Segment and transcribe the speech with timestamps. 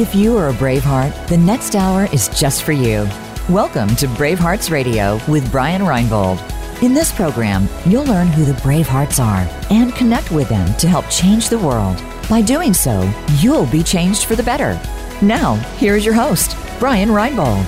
[0.00, 3.06] If you are a Braveheart, the next hour is just for you.
[3.50, 6.40] Welcome to Bravehearts Radio with Brian Reinbold.
[6.82, 11.06] In this program, you'll learn who the Bravehearts are and connect with them to help
[11.10, 12.02] change the world.
[12.30, 14.80] By doing so, you'll be changed for the better.
[15.20, 17.66] Now, here's your host, Brian Reinbold.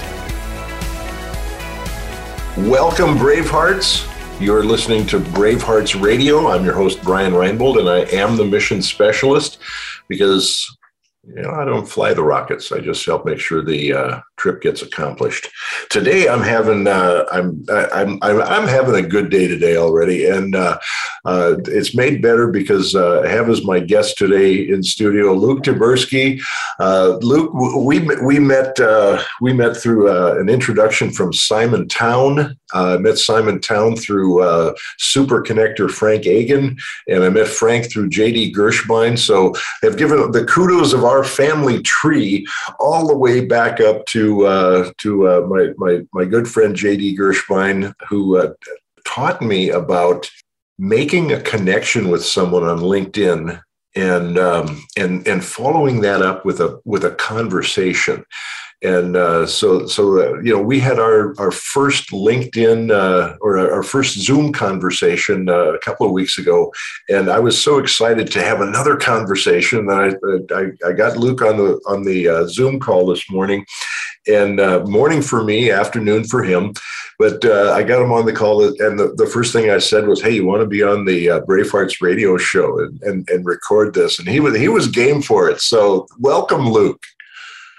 [2.67, 4.08] Welcome, Bravehearts.
[4.40, 6.49] You're listening to Bravehearts Radio.
[6.49, 9.58] I'm your host, Brian Reinbold, and I am the mission specialist
[10.08, 10.79] because
[11.26, 12.72] you know, I don't fly the rockets.
[12.72, 15.49] I just help make sure the uh, trip gets accomplished.
[15.89, 20.57] Today, I'm having uh, I'm, I'm I'm I'm having a good day today already, and
[20.57, 20.79] uh,
[21.25, 25.63] uh it's made better because uh, I have as my guest today in studio Luke
[25.63, 26.43] Tyburski.
[26.81, 28.77] Uh, Luke, we we met
[29.41, 30.11] we met through
[30.41, 32.59] an introduction from Simon Town.
[32.75, 34.33] I met Simon Town through
[34.98, 39.17] Super Connector Frank Agin, and I met Frank through JD Gershbein.
[39.17, 42.45] So I've given the kudos of our family tree
[42.81, 47.16] all the way back up to uh, to uh, my, my my good friend JD
[47.19, 48.52] Gershbein, who uh,
[49.05, 50.30] taught me about
[50.78, 53.60] making a connection with someone on LinkedIn
[53.94, 58.25] and um, and and following that up with a with a conversation.
[58.84, 63.58] And uh, so so uh, you know we had our our first LinkedIn uh, or
[63.58, 66.72] our first Zoom conversation uh, a couple of weeks ago,
[67.08, 70.19] and I was so excited to have another conversation that
[70.53, 73.64] I I, I got Luke on the on the uh, Zoom call this morning,
[74.27, 76.73] and uh, morning for me, afternoon for him.
[77.19, 80.20] But I got him on the call, and the, the first thing I said was,
[80.20, 83.95] "Hey, you want to be on the uh, Bravehearts radio show and, and and record
[83.95, 85.61] this?" And he was he was game for it.
[85.61, 87.05] So welcome, Luke.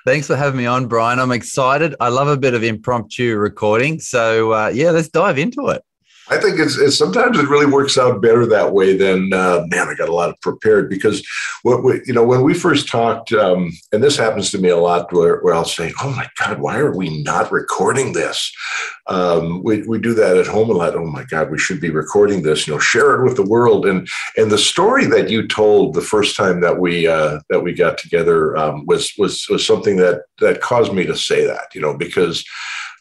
[0.06, 1.20] Thanks for having me on, Brian.
[1.20, 1.96] I'm excited.
[2.02, 4.02] I love a bit of impromptu recording.
[4.02, 5.82] So, uh, yeah, let's dive into it.
[6.30, 9.90] I think it's, it's, sometimes it really works out better that way than uh, man.
[9.90, 11.26] I got a lot of prepared because
[11.64, 14.78] what we, you know when we first talked, um, and this happens to me a
[14.78, 18.52] lot, where, where, I'll say, "Oh my God, why are we not recording this?"
[19.08, 20.96] Um, we we do that at home a lot.
[20.96, 22.68] Oh my God, we should be recording this.
[22.68, 23.86] You know, share it with the world.
[23.86, 27.74] And and the story that you told the first time that we uh, that we
[27.74, 31.76] got together um, was was was something that that caused me to say that.
[31.76, 32.46] You know, because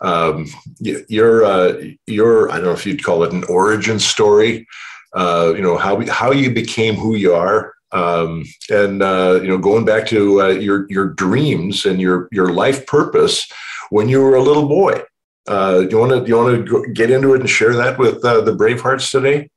[0.03, 0.47] um,
[0.81, 4.67] your uh, your I don't know if you'd call it an origin story.
[5.15, 9.59] Uh, you know how how you became who you are, um, and uh, you know
[9.59, 13.51] going back to uh, your your dreams and your your life purpose
[13.91, 15.03] when you were a little boy.
[15.49, 18.25] Uh, do you want to you want to get into it and share that with
[18.25, 19.49] uh, the Bravehearts today?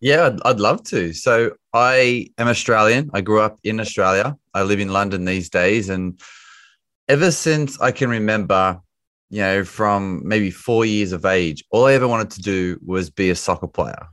[0.00, 1.12] Yeah, I'd, I'd love to.
[1.12, 3.10] So I am Australian.
[3.14, 4.36] I grew up in Australia.
[4.52, 6.20] I live in London these days, and
[7.08, 8.80] ever since I can remember,
[9.32, 13.08] you know, from maybe four years of age, all I ever wanted to do was
[13.08, 14.06] be a soccer player.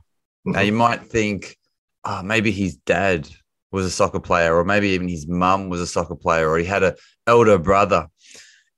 [0.46, 0.52] Mm-hmm.
[0.52, 1.58] Now, you might think,
[2.06, 3.28] oh, maybe his dad
[3.70, 6.64] was a soccer player, or maybe even his mum was a soccer player, or he
[6.64, 6.94] had an
[7.26, 8.08] elder brother.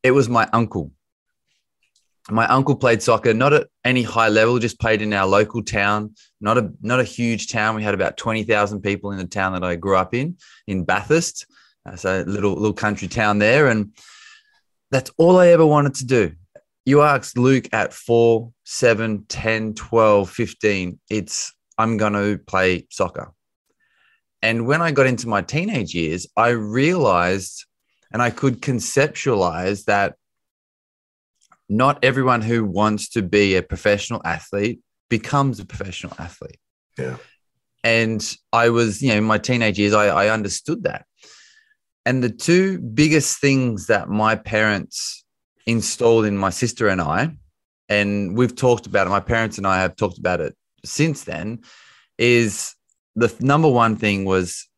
[0.02, 0.90] It was my uncle.
[2.28, 6.12] My uncle played soccer, not at any high level, just played in our local town,
[6.40, 7.76] not a not a huge town.
[7.76, 10.36] We had about twenty thousand people in the town that I grew up in,
[10.66, 11.46] in Bathurst,
[11.86, 13.92] uh, so little little country town there, and
[14.92, 16.32] that's all I ever wanted to do.
[16.84, 23.32] You asked Luke at four, seven, 10, 12, 15, it's, I'm going to play soccer.
[24.42, 27.64] And when I got into my teenage years, I realized
[28.12, 30.16] and I could conceptualize that
[31.68, 36.58] not everyone who wants to be a professional athlete becomes a professional athlete.
[36.98, 37.16] Yeah.
[37.82, 41.06] And I was, you know, in my teenage years, I, I understood that.
[42.04, 45.24] And the two biggest things that my parents
[45.66, 47.36] installed in my sister and I,
[47.88, 51.60] and we've talked about it, my parents and I have talked about it since then,
[52.18, 52.74] is
[53.14, 54.68] the number one thing was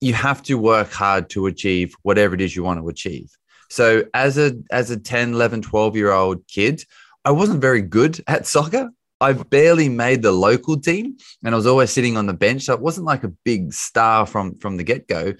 [0.00, 3.30] you have to work hard to achieve whatever it is you want to achieve.
[3.68, 6.84] So as a as a 10, 11, 12 year old kid,
[7.24, 8.90] I wasn't very good at soccer.
[9.20, 12.62] I barely made the local team and I was always sitting on the bench.
[12.62, 15.34] So it wasn't like a big star from, from the get go.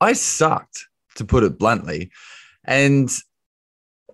[0.00, 0.86] I sucked,
[1.16, 2.10] to put it bluntly.
[2.64, 3.10] And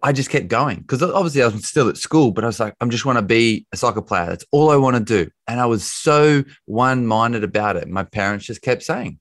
[0.02, 2.74] I just kept going because obviously I was still at school, but I was like,
[2.80, 4.26] I just want to be a soccer player.
[4.26, 5.30] That's all I want to do.
[5.46, 7.88] And I was so one minded about it.
[7.88, 9.18] My parents just kept saying,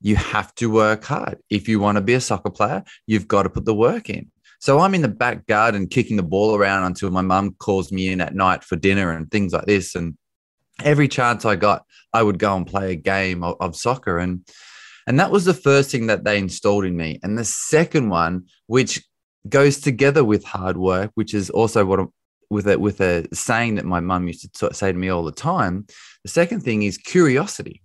[0.00, 1.38] you have to work hard.
[1.50, 4.30] If you want to be a soccer player, you've got to put the work in.
[4.60, 8.08] So I'm in the back garden kicking the ball around until my mum calls me
[8.08, 9.94] in at night for dinner and things like this.
[9.94, 10.16] And
[10.84, 14.18] every chance I got, I would go and play a game of, of soccer.
[14.18, 14.46] And
[15.06, 17.20] and that was the first thing that they installed in me.
[17.22, 19.04] And the second one, which
[19.48, 22.08] goes together with hard work, which is also what
[22.50, 25.32] with a with a saying that my mum used to say to me all the
[25.32, 25.86] time.
[26.24, 27.82] The second thing is curiosity,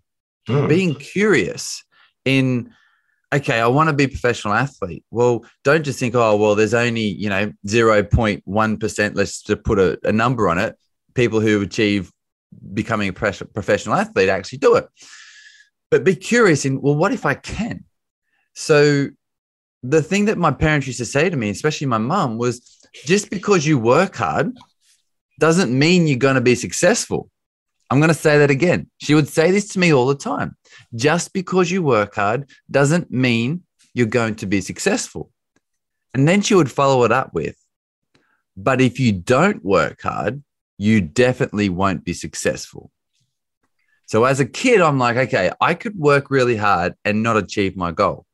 [0.47, 0.67] mm.
[0.67, 1.83] being curious
[2.25, 2.73] in
[3.33, 5.05] okay, I want to be a professional athlete.
[5.09, 9.99] Well, don't just think, oh, well, there's only, you know, 0.1%, let's just put a,
[10.03, 10.75] a number on it.
[11.13, 12.11] People who achieve
[12.73, 14.87] becoming a professional athlete actually do it.
[15.89, 17.85] But be curious in, well, what if I can?
[18.53, 19.09] So
[19.83, 23.29] the thing that my parents used to say to me, especially my mom, was just
[23.29, 24.55] because you work hard
[25.39, 27.29] doesn't mean you're going to be successful.
[27.91, 28.89] I'm going to say that again.
[28.99, 30.55] She would say this to me all the time.
[30.95, 35.29] Just because you work hard doesn't mean you're going to be successful.
[36.13, 37.57] And then she would follow it up with,
[38.55, 40.41] but if you don't work hard,
[40.77, 42.91] you definitely won't be successful.
[44.07, 47.75] So as a kid, I'm like, okay, I could work really hard and not achieve
[47.75, 48.25] my goal.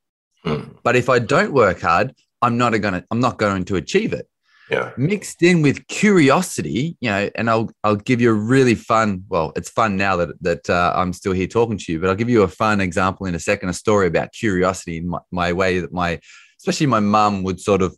[0.43, 0.69] Hmm.
[0.83, 4.13] But if I don't work hard, I'm not going to I'm not going to achieve
[4.13, 4.27] it
[4.69, 4.91] yeah.
[4.97, 9.23] mixed in with curiosity, you know, and I'll I'll give you a really fun.
[9.29, 12.15] Well, it's fun now that that uh, I'm still here talking to you, but I'll
[12.15, 13.69] give you a fun example in a second.
[13.69, 16.19] A story about curiosity in my, my way that my,
[16.59, 17.95] especially my mum would sort of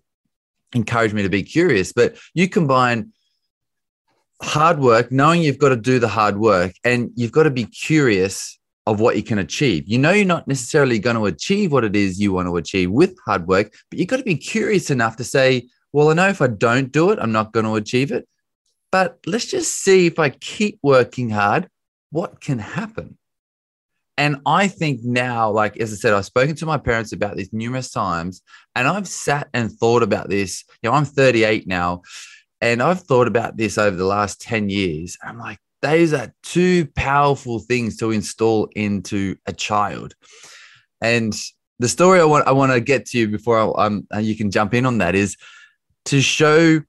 [0.74, 1.94] encourage me to be curious.
[1.94, 3.12] But you combine
[4.42, 7.66] hard work, knowing you've got to do the hard work, and you've got to be
[7.66, 9.88] curious of what you can achieve.
[9.88, 12.90] You know, you're not necessarily going to achieve what it is you want to achieve
[12.90, 16.30] with hard work, but you've got to be curious enough to say, well, I know
[16.30, 18.28] if I don't do it, I'm not going to achieve it.
[18.92, 21.68] But let's just see if I keep working hard,
[22.12, 23.18] what can happen?
[24.18, 27.54] And I think now, like as I said, I've spoken to my parents about this
[27.54, 28.42] numerous times,
[28.76, 30.66] and I've sat and thought about this.
[30.82, 32.02] You know, I'm 38 now,
[32.60, 35.18] and I've thought about this over the last 10 years.
[35.24, 40.16] I'm like, those are two powerful things to install into a child.
[41.00, 41.34] And
[41.80, 44.52] the story I want I want to get to you before I, um, you can
[44.52, 45.38] jump in on that is
[46.06, 46.82] to show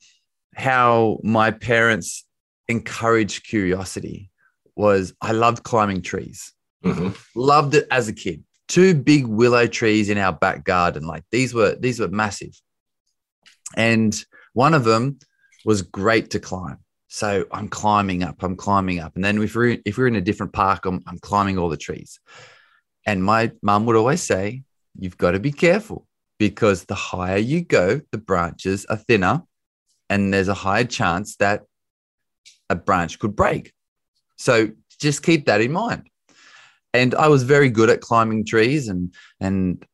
[0.54, 2.24] how my parents
[2.68, 4.30] encouraged curiosity
[4.76, 6.52] was I loved climbing trees.
[6.84, 7.10] Mm-hmm.
[7.34, 8.44] Loved it as a kid.
[8.68, 11.06] Two big willow trees in our back garden.
[11.06, 12.58] Like these were these were massive.
[13.76, 14.14] And
[14.52, 15.18] one of them
[15.64, 16.78] was great to climb.
[17.08, 19.16] So I'm climbing up, I'm climbing up.
[19.16, 21.76] And then if we're if we're in a different park, I'm, I'm climbing all the
[21.76, 22.20] trees.
[23.06, 24.62] And my mum would always say,
[24.98, 26.06] You've got to be careful
[26.40, 29.42] because the higher you go, the branches are thinner,
[30.08, 31.64] and there's a higher chance that
[32.70, 33.74] a branch could break.
[34.38, 36.08] So just keep that in mind.
[36.94, 39.84] And I was very good at climbing trees, and and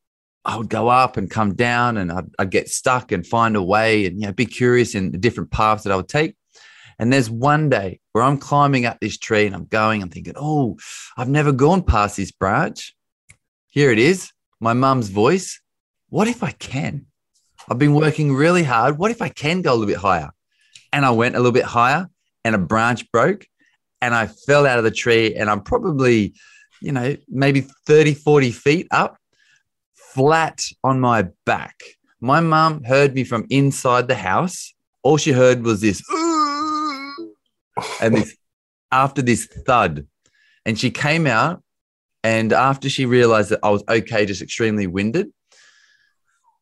[0.45, 3.61] I would go up and come down, and I'd, I'd get stuck and find a
[3.61, 6.37] way, and you know, be curious in the different paths that I would take.
[6.97, 10.33] And there's one day where I'm climbing up this tree and I'm going, I'm thinking,
[10.35, 10.77] oh,
[11.15, 12.95] I've never gone past this branch.
[13.67, 15.61] Here it is, my mum's voice
[16.09, 17.05] what if I can?
[17.69, 18.97] I've been working really hard.
[18.97, 20.31] What if I can go a little bit higher?
[20.93, 22.07] And I went a little bit higher
[22.45, 23.45] and a branch broke
[24.01, 26.33] and I fell out of the tree and I'm probably,
[26.81, 29.17] you know, maybe 30, 40 feet up,
[29.93, 31.75] flat on my back.
[32.21, 34.73] My mum heard me from inside the house.
[35.03, 36.01] All she heard was this,
[38.01, 38.35] and this
[38.91, 40.07] after this thud.
[40.65, 41.63] And she came out.
[42.23, 45.31] And after she realized that I was okay, just extremely winded,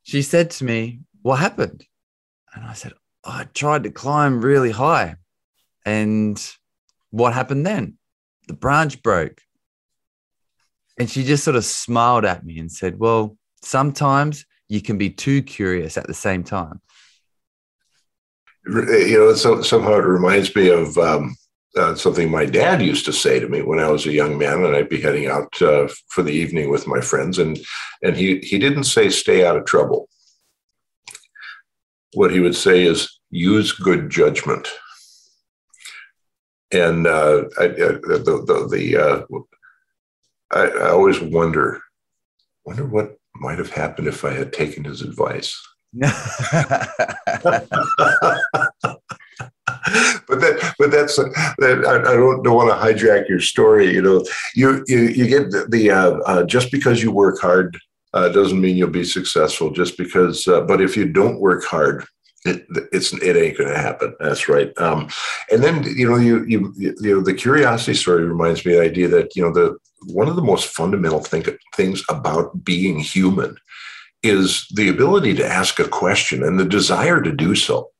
[0.05, 1.83] she said to me, What happened?
[2.53, 2.93] And I said,
[3.25, 5.15] I tried to climb really high.
[5.83, 6.39] And
[7.09, 7.97] what happened then?
[8.47, 9.41] The branch broke.
[10.99, 15.09] And she just sort of smiled at me and said, Well, sometimes you can be
[15.09, 16.81] too curious at the same time.
[18.67, 21.35] You know, so, somehow it reminds me of um,
[21.75, 24.63] uh, something my dad used to say to me when I was a young man,
[24.63, 27.59] and I'd be heading out uh, for the evening with my friends, and
[28.01, 30.07] and he he didn't say stay out of trouble.
[32.13, 34.69] What he would say is use good judgment,
[36.71, 39.25] and uh, I, the the, the uh,
[40.51, 41.81] I, I always wonder
[42.65, 45.61] wonder what might have happened if I had taken his advice.
[50.27, 51.83] but that, but that's that.
[51.87, 53.93] I, I don't, don't want to hijack your story.
[53.93, 54.25] You know,
[54.55, 57.77] you you, you get the, the uh, uh, just because you work hard
[58.13, 59.69] uh, doesn't mean you'll be successful.
[59.69, 62.05] Just because, uh, but if you don't work hard,
[62.45, 64.15] it, it's it ain't going to happen.
[64.19, 64.75] That's right.
[64.79, 65.09] Um,
[65.51, 68.85] and then you know you, you you know the curiosity story reminds me of the
[68.85, 69.77] idea that you know the
[70.07, 73.57] one of the most fundamental think, things about being human
[74.23, 77.91] is the ability to ask a question and the desire to do so.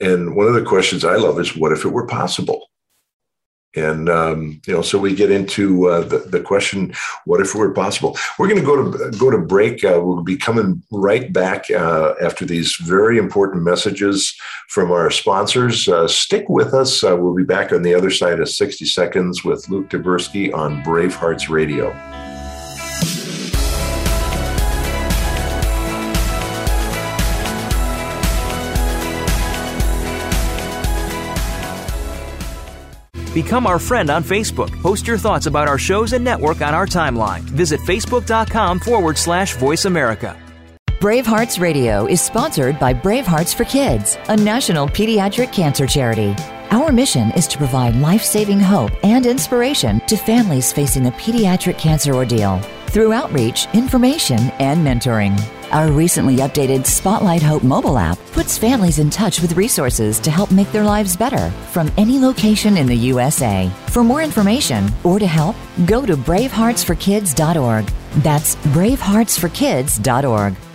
[0.00, 2.70] And one of the questions I love is, what if it were possible?
[3.76, 6.92] And um, you know, so we get into uh, the, the question,
[7.24, 8.18] what if it were possible?
[8.36, 9.84] We're going to go to go to break.
[9.84, 14.34] Uh, we'll be coming right back uh, after these very important messages
[14.68, 15.86] from our sponsors.
[15.86, 17.04] Uh, stick with us.
[17.04, 20.82] Uh, we'll be back on the other side of 60 seconds with Luke Tyburski on
[20.82, 21.90] Bravehearts Radio.
[33.32, 34.70] Become our friend on Facebook.
[34.82, 37.40] Post your thoughts about our shows and network on our timeline.
[37.40, 40.36] Visit facebook.com forward slash VoiceAmerica.
[41.00, 46.34] Bravehearts Radio is sponsored by Bravehearts for Kids, a national pediatric cancer charity.
[46.70, 51.78] Our mission is to provide life saving hope and inspiration to families facing a pediatric
[51.78, 55.40] cancer ordeal through outreach, information, and mentoring.
[55.70, 60.50] Our recently updated Spotlight Hope mobile app puts families in touch with resources to help
[60.50, 63.70] make their lives better from any location in the USA.
[63.86, 65.54] For more information or to help,
[65.86, 67.86] go to braveheartsforkids.org.
[68.16, 70.69] That's braveheartsforkids.org.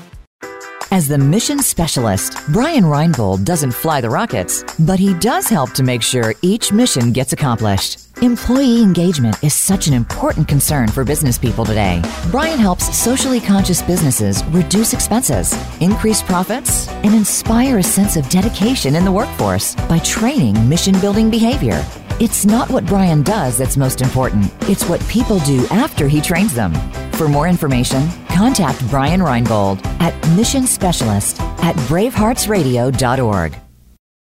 [0.92, 5.84] As the mission specialist, Brian Reinbold doesn't fly the rockets, but he does help to
[5.84, 8.00] make sure each mission gets accomplished.
[8.22, 12.02] Employee engagement is such an important concern for business people today.
[12.32, 18.96] Brian helps socially conscious businesses reduce expenses, increase profits, and inspire a sense of dedication
[18.96, 21.84] in the workforce by training mission building behavior.
[22.22, 26.54] It's not what Brian does that's most important, it's what people do after he trains
[26.54, 26.74] them.
[27.16, 33.56] For more information, contact Brian Reinbold at Mission Specialist at braveheartsradio.org.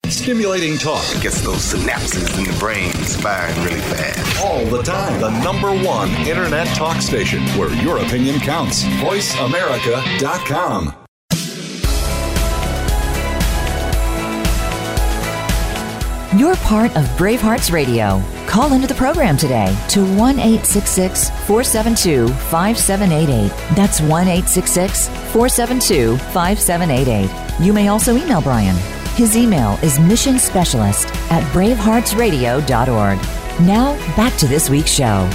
[0.08, 4.44] Stimulating talk It gets those synapses in the brain firing really fast.
[4.44, 5.22] all the time.
[5.22, 8.84] The number one internet talk station where your opinion counts.
[8.84, 11.01] VoiceAmerica.com.
[16.38, 18.24] You're part of Bravehearts Radio.
[18.48, 23.50] Call into the program today to 1 866 472 5788.
[23.76, 27.60] That's 1 866 472 5788.
[27.60, 28.78] You may also email Brian.
[29.16, 33.18] His email is missionspecialist at braveheartsradio.org.
[33.68, 35.30] Now, back to this week's show.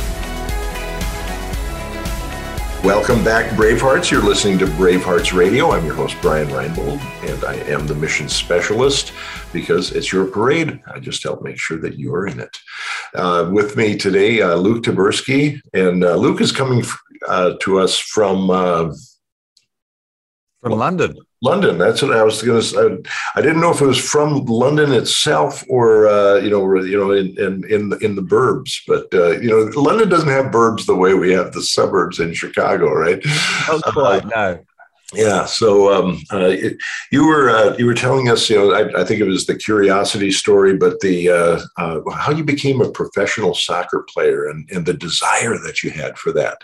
[2.86, 4.12] Welcome back, Bravehearts.
[4.12, 5.72] You're listening to Bravehearts Radio.
[5.72, 9.12] I'm your host, Brian Reinbold, and I am the mission specialist
[9.52, 10.80] because it's your parade.
[10.86, 12.56] I just help make sure that you're in it.
[13.12, 16.84] Uh, with me today, uh, Luke Tyburski, and uh, Luke is coming
[17.26, 18.94] uh, to us from uh,
[20.60, 21.18] From London.
[21.50, 21.74] London.
[21.78, 23.10] That's what I was going to say.
[23.38, 24.30] I didn't know if it was from
[24.64, 25.86] London itself or
[26.16, 28.72] uh, you know, or, you know, in in in the, in the burbs.
[28.92, 32.34] But uh, you know, London doesn't have burbs the way we have the suburbs in
[32.34, 33.20] Chicago, right?
[33.68, 34.58] Not quite, no.
[35.14, 35.44] Yeah.
[35.46, 36.78] So um, uh, it-
[37.12, 39.54] you were uh, you were telling us, you know, I, I think it was the
[39.68, 44.84] curiosity story, but the uh, uh, how you became a professional soccer player and and
[44.84, 46.58] the desire that you had for that.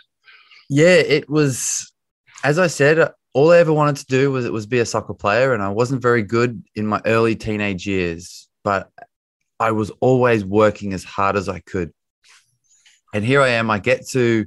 [0.68, 1.92] Yeah, it was,
[2.42, 2.96] as I said,
[3.34, 5.70] all I ever wanted to do was it was be a soccer player, and I
[5.70, 8.90] wasn't very good in my early teenage years, but
[9.58, 11.92] I was always working as hard as I could.
[13.14, 13.70] And here I am.
[13.70, 14.46] I get to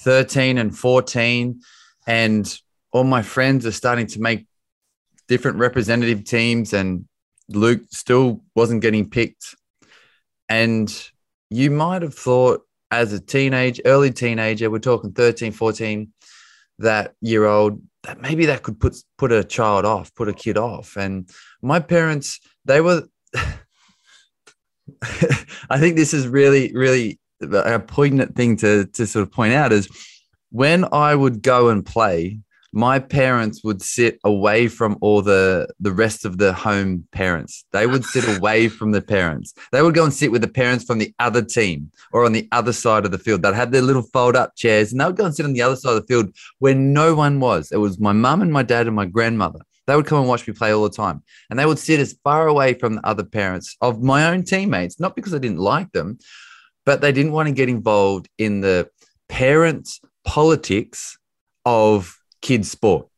[0.00, 1.60] 13 and 14,
[2.06, 2.60] and
[2.92, 4.46] all my friends are starting to make
[5.28, 7.06] different representative teams, and
[7.48, 9.54] Luke still wasn't getting picked.
[10.48, 10.92] And
[11.50, 16.12] you might have thought as a teenage, early teenager, we're talking 13, 14,
[16.78, 20.56] that year old, that maybe that could put put a child off, put a kid
[20.56, 20.96] off.
[20.96, 21.28] And
[21.60, 23.02] my parents, they were
[25.70, 29.72] I think this is really, really a poignant thing to to sort of point out
[29.72, 29.88] is
[30.50, 32.40] when I would go and play,
[32.72, 37.64] my parents would sit away from all the the rest of the home parents.
[37.72, 39.54] They would sit away from the parents.
[39.72, 42.48] They would go and sit with the parents from the other team or on the
[42.52, 43.42] other side of the field.
[43.42, 45.62] They'd have their little fold up chairs and they would go and sit on the
[45.62, 47.72] other side of the field where no one was.
[47.72, 49.60] It was my mum and my dad and my grandmother.
[49.86, 51.22] They would come and watch me play all the time.
[51.48, 54.98] And they would sit as far away from the other parents of my own teammates,
[54.98, 56.18] not because I didn't like them,
[56.84, 58.88] but they didn't want to get involved in the
[59.28, 61.18] parents' politics
[61.64, 63.08] of kids' sport.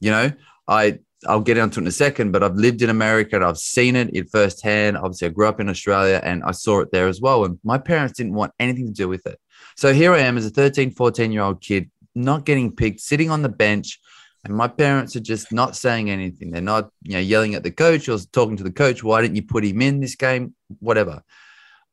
[0.00, 0.32] You know,
[0.68, 3.58] I I'll get onto it in a second, but I've lived in America and I've
[3.58, 4.96] seen it in firsthand.
[4.96, 7.44] Obviously, I grew up in Australia and I saw it there as well.
[7.44, 9.38] And my parents didn't want anything to do with it.
[9.76, 13.30] So here I am as a 13, 14 year old kid, not getting picked, sitting
[13.30, 14.00] on the bench.
[14.44, 16.50] And my parents are just not saying anything.
[16.50, 19.02] They're not, you know, yelling at the coach or talking to the coach.
[19.02, 20.54] Why didn't you put him in this game?
[20.80, 21.22] Whatever.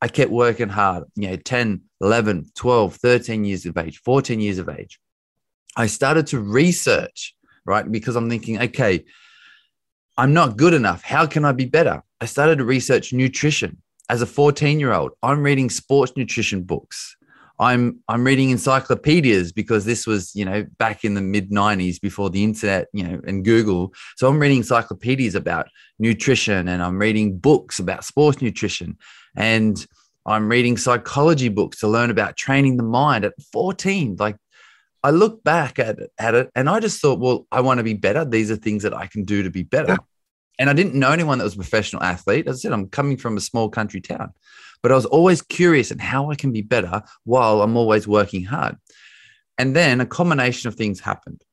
[0.01, 4.57] I kept working hard, you know, 10, 11, 12, 13 years of age, 14 years
[4.57, 4.99] of age.
[5.75, 7.35] I started to research,
[7.65, 7.89] right?
[7.89, 9.05] Because I'm thinking, okay,
[10.17, 11.03] I'm not good enough.
[11.03, 12.03] How can I be better?
[12.19, 13.81] I started to research nutrition.
[14.09, 17.15] As a 14 year old, I'm reading sports nutrition books.
[17.59, 22.29] I'm I'm reading encyclopedias because this was you know back in the mid 90s before
[22.31, 23.93] the internet you know and Google.
[24.17, 25.67] So I'm reading encyclopedias about
[25.99, 28.97] nutrition and I'm reading books about sports nutrition
[29.37, 29.85] and
[30.25, 34.17] I'm reading psychology books to learn about training the mind at 14.
[34.19, 34.37] Like
[35.03, 37.83] I look back at it, at it and I just thought, well, I want to
[37.83, 38.23] be better.
[38.23, 39.97] These are things that I can do to be better.
[40.59, 42.47] And I didn't know anyone that was a professional athlete.
[42.47, 44.31] As I said, I'm coming from a small country town.
[44.81, 48.43] but I was always curious and how I can be better while I'm always working
[48.43, 48.77] hard.
[49.57, 51.43] And then a combination of things happened.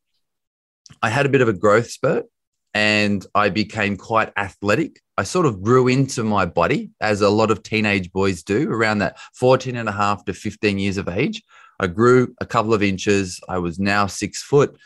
[1.03, 2.27] I had a bit of a growth spurt
[2.75, 5.01] and I became quite athletic.
[5.17, 8.99] I sort of grew into my body as a lot of teenage boys do around
[8.99, 11.43] that 14 and a half to 15 years of age.
[11.81, 13.41] I grew a couple of inches.
[13.49, 14.77] I was now six foot.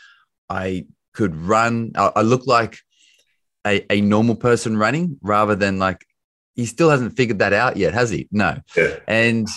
[0.49, 1.91] I could run.
[1.95, 2.79] I, looked like
[3.65, 6.05] a, a normal person running rather than like
[6.55, 8.27] he still hasn't figured that out yet, has he?
[8.31, 8.57] No.
[8.75, 8.99] Yeah.
[9.07, 9.47] And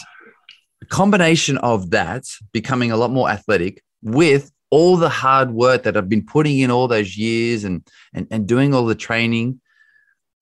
[0.82, 5.96] a combination of that becoming a lot more athletic with all the hard work that
[5.96, 9.60] I've been putting in all those years and and, and doing all the training,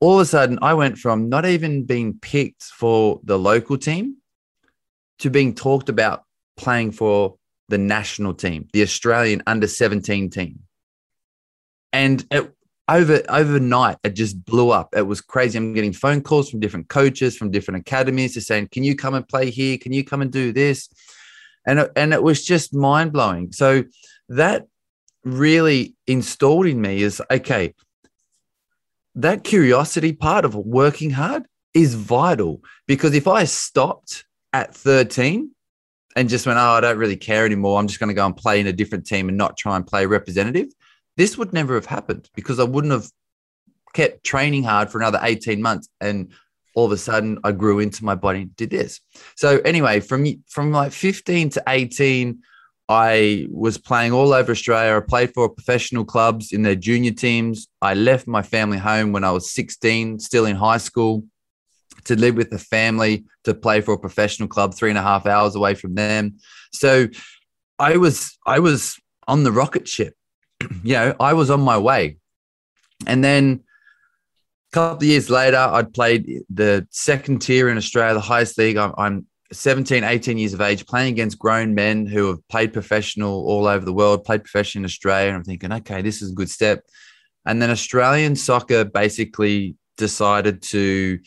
[0.00, 4.16] all of a sudden I went from not even being picked for the local team
[5.20, 6.24] to being talked about
[6.56, 7.36] playing for
[7.68, 10.60] the national team, the Australian under 17 team.
[11.92, 12.52] And it,
[12.88, 14.90] over overnight, it just blew up.
[14.94, 15.56] It was crazy.
[15.56, 19.14] I'm getting phone calls from different coaches from different academies, just saying, "Can you come
[19.14, 19.78] and play here?
[19.78, 20.88] Can you come and do this?"
[21.66, 23.52] And and it was just mind blowing.
[23.52, 23.84] So
[24.28, 24.66] that
[25.24, 27.74] really installed in me is okay.
[29.14, 35.50] That curiosity part of working hard is vital because if I stopped at 13
[36.16, 37.78] and just went, oh, I don't really care anymore.
[37.78, 39.86] I'm just going to go and play in a different team and not try and
[39.86, 40.68] play representative.
[41.16, 43.08] This would never have happened because I wouldn't have
[43.94, 46.32] kept training hard for another 18 months and
[46.74, 49.00] all of a sudden I grew into my body and did this.
[49.36, 52.40] So anyway, from from like 15 to 18,
[52.88, 54.96] I was playing all over Australia.
[54.96, 57.68] I played for professional clubs in their junior teams.
[57.80, 61.24] I left my family home when I was 16, still in high school,
[62.04, 65.26] to live with the family, to play for a professional club three and a half
[65.26, 66.36] hours away from them.
[66.72, 67.08] So
[67.78, 70.14] I was I was on the rocket ship
[70.82, 72.18] you know, I was on my way.
[73.06, 73.64] And then
[74.72, 78.76] a couple of years later, I'd played the second tier in Australia, the highest league.
[78.76, 83.46] I'm, I'm 17, 18 years of age, playing against grown men who have played professional
[83.46, 85.28] all over the world, played professional in Australia.
[85.28, 86.84] And I'm thinking, okay, this is a good step.
[87.46, 91.20] And then Australian soccer basically decided to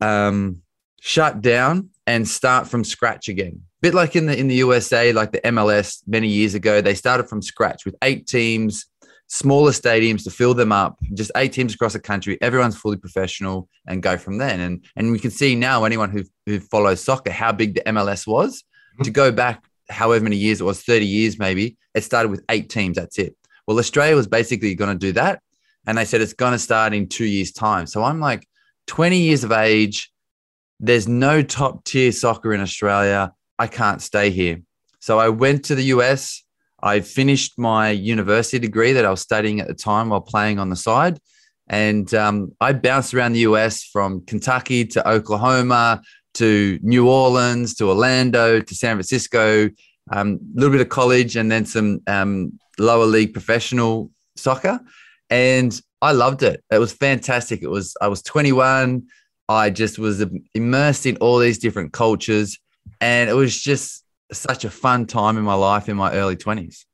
[0.00, 0.62] um,
[1.00, 5.30] shut down and start from scratch again bit like in the in the USA, like
[5.30, 8.86] the MLS many years ago, they started from scratch with eight teams,
[9.28, 12.38] smaller stadiums to fill them up, just eight teams across the country.
[12.40, 14.60] Everyone's fully professional and go from then.
[14.60, 18.26] And and we can see now anyone who who follows soccer how big the MLS
[18.26, 18.62] was.
[18.62, 19.04] Mm-hmm.
[19.04, 22.68] To go back however many years it was, 30 years maybe, it started with eight
[22.68, 22.96] teams.
[22.96, 23.36] That's it.
[23.66, 25.42] Well, Australia was basically going to do that.
[25.86, 27.86] And they said it's going to start in two years' time.
[27.86, 28.46] So I'm like
[28.88, 30.12] 20 years of age.
[30.80, 33.32] There's no top tier soccer in Australia.
[33.58, 34.62] I can't stay here.
[34.98, 36.42] So I went to the US.
[36.82, 40.70] I finished my university degree that I was studying at the time while playing on
[40.70, 41.18] the side.
[41.68, 46.02] And um, I bounced around the US from Kentucky to Oklahoma
[46.34, 49.70] to New Orleans to Orlando to San Francisco,
[50.12, 54.78] a um, little bit of college, and then some um, lower league professional soccer.
[55.30, 56.62] And I loved it.
[56.70, 57.62] It was fantastic.
[57.62, 59.06] It was, I was 21.
[59.48, 62.58] I just was immersed in all these different cultures
[63.00, 66.84] and it was just such a fun time in my life in my early 20s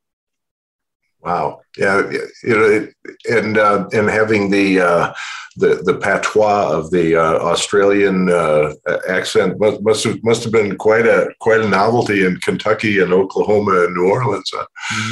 [1.21, 1.61] wow.
[1.79, 2.11] Yeah
[2.43, 2.89] you know
[3.31, 5.15] and uh, and having the uh,
[5.57, 8.73] the the patois of the uh, australian uh,
[9.09, 13.13] accent must, must have must have been quite a quite a novelty in kentucky and
[13.13, 14.51] oklahoma and new orleans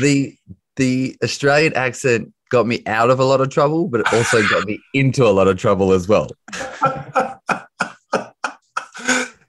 [0.01, 0.35] the
[0.77, 4.67] the australian accent got me out of a lot of trouble but it also got
[4.67, 6.29] me into a lot of trouble as well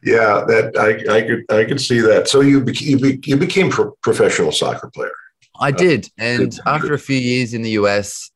[0.04, 2.28] yeah, that I, I could I could see that.
[2.28, 5.12] So you be, you, be, you became pro- professional soccer player.
[5.60, 8.32] I uh, did, and uh, after a few years in the US,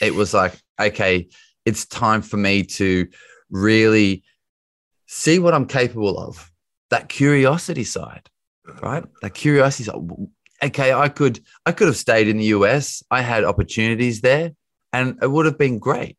[0.00, 1.28] it was like, okay,
[1.66, 3.08] it's time for me to
[3.50, 4.22] really
[5.06, 6.50] see what I'm capable of.
[6.90, 8.30] That curiosity side,
[8.80, 9.04] right?
[9.20, 10.00] That curiosity side.
[10.62, 13.02] Okay, I could I could have stayed in the US.
[13.10, 14.52] I had opportunities there,
[14.92, 16.16] and it would have been great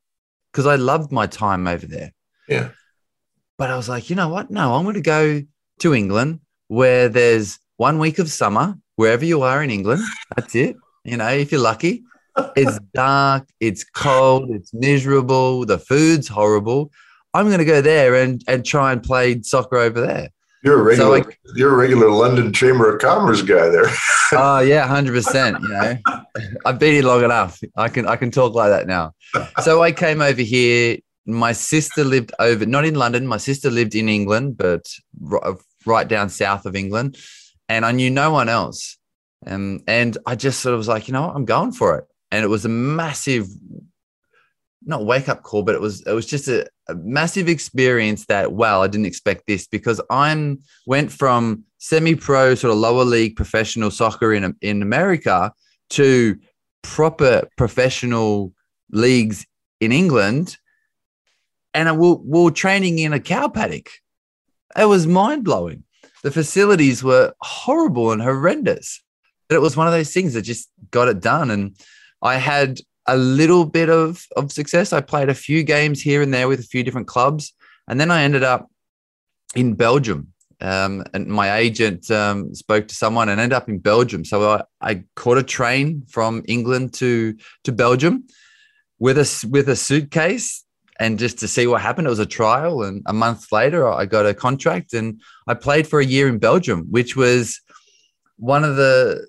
[0.52, 2.12] because I loved my time over there.
[2.48, 2.70] Yeah.
[3.60, 4.50] But I was like, you know what?
[4.50, 5.44] No, I'm going to go
[5.80, 10.02] to England where there's one week of summer, wherever you are in England.
[10.36, 10.78] That's it.
[11.04, 12.04] You know, if you're lucky,
[12.56, 16.90] it's dark, it's cold, it's miserable, the food's horrible.
[17.34, 20.30] I'm going to go there and, and try and play soccer over there.
[20.64, 21.24] You're a regular.
[21.24, 23.88] So you're a regular London Chamber of Commerce guy there.
[24.34, 25.58] oh yeah, hundred percent.
[25.62, 25.98] You know,
[26.66, 27.62] I've been here long enough.
[27.78, 29.14] I can I can talk like that now.
[29.62, 30.98] So I came over here
[31.34, 33.28] my sister lived over, not in London.
[33.28, 34.86] My sister lived in England, but
[35.86, 37.18] right down south of England.
[37.68, 38.98] And I knew no one else.
[39.46, 41.36] Um, and I just sort of was like, you know what?
[41.36, 42.06] I'm going for it.
[42.32, 43.48] And it was a massive
[44.86, 48.54] not wake up call, but it was it was just a, a massive experience that
[48.54, 53.92] wow, I didn't expect this because I'm went from semi-pro sort of lower league professional
[53.92, 55.52] soccer in in America
[55.92, 56.38] to
[56.82, 58.54] proper professional
[58.92, 59.46] leagues
[59.80, 60.58] in England,
[61.74, 63.90] and we we were training in a cow paddock.
[64.78, 65.84] It was mind blowing.
[66.24, 69.02] The facilities were horrible and horrendous,
[69.48, 71.50] but it was one of those things that just got it done.
[71.50, 71.76] And
[72.22, 74.94] I had a little bit of of success.
[74.94, 77.54] I played a few games here and there with a few different clubs,
[77.88, 78.70] and then I ended up
[79.56, 80.34] in Belgium.
[80.62, 84.26] Um, and my agent um, spoke to someone and ended up in Belgium.
[84.26, 88.26] So I, I caught a train from England to to Belgium
[89.00, 90.66] with a with a suitcase
[91.00, 92.08] and just to see what happened.
[92.08, 95.88] It was a trial, and a month later, I got a contract, and I played
[95.88, 97.62] for a year in Belgium, which was
[98.38, 99.26] one of the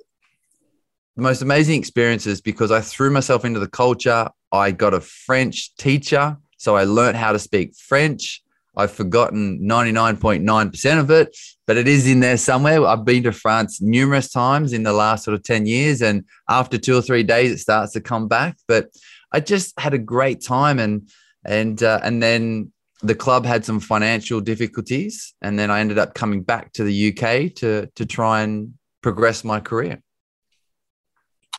[1.17, 4.29] most amazing experiences because I threw myself into the culture.
[4.53, 8.43] I got a French teacher, so I learned how to speak French.
[8.77, 12.85] I've forgotten 99.9% of it, but it is in there somewhere.
[12.87, 16.03] I've been to France numerous times in the last sort of 10 years.
[16.03, 18.57] And after two or three days, it starts to come back.
[18.69, 18.89] But
[19.33, 20.79] I just had a great time.
[20.79, 21.11] And,
[21.45, 22.73] and, uh, and then
[23.03, 25.35] the club had some financial difficulties.
[25.41, 29.45] And then I ended up coming back to the UK to, to try and progress
[29.45, 30.03] my career.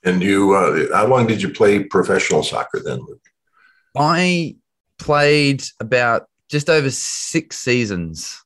[0.04, 3.22] And you, uh, how long did you play professional soccer then, Luke?
[3.96, 4.56] I
[4.98, 8.44] played about just over six seasons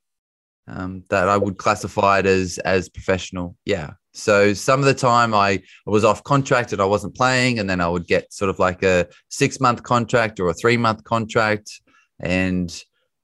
[0.68, 3.56] um, that I would classify it as as professional.
[3.66, 3.92] Yeah.
[4.16, 7.82] So some of the time I was off contract and I wasn't playing, and then
[7.82, 11.70] I would get sort of like a six month contract or a three month contract,
[12.22, 12.74] and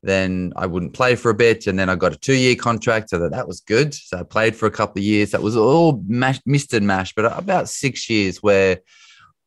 [0.03, 3.09] then I wouldn't play for a bit, and then I got a two year contract,
[3.09, 3.93] so that that was good.
[3.93, 5.31] So I played for a couple of years.
[5.31, 8.79] That was all mash, missed and mashed, but about six years where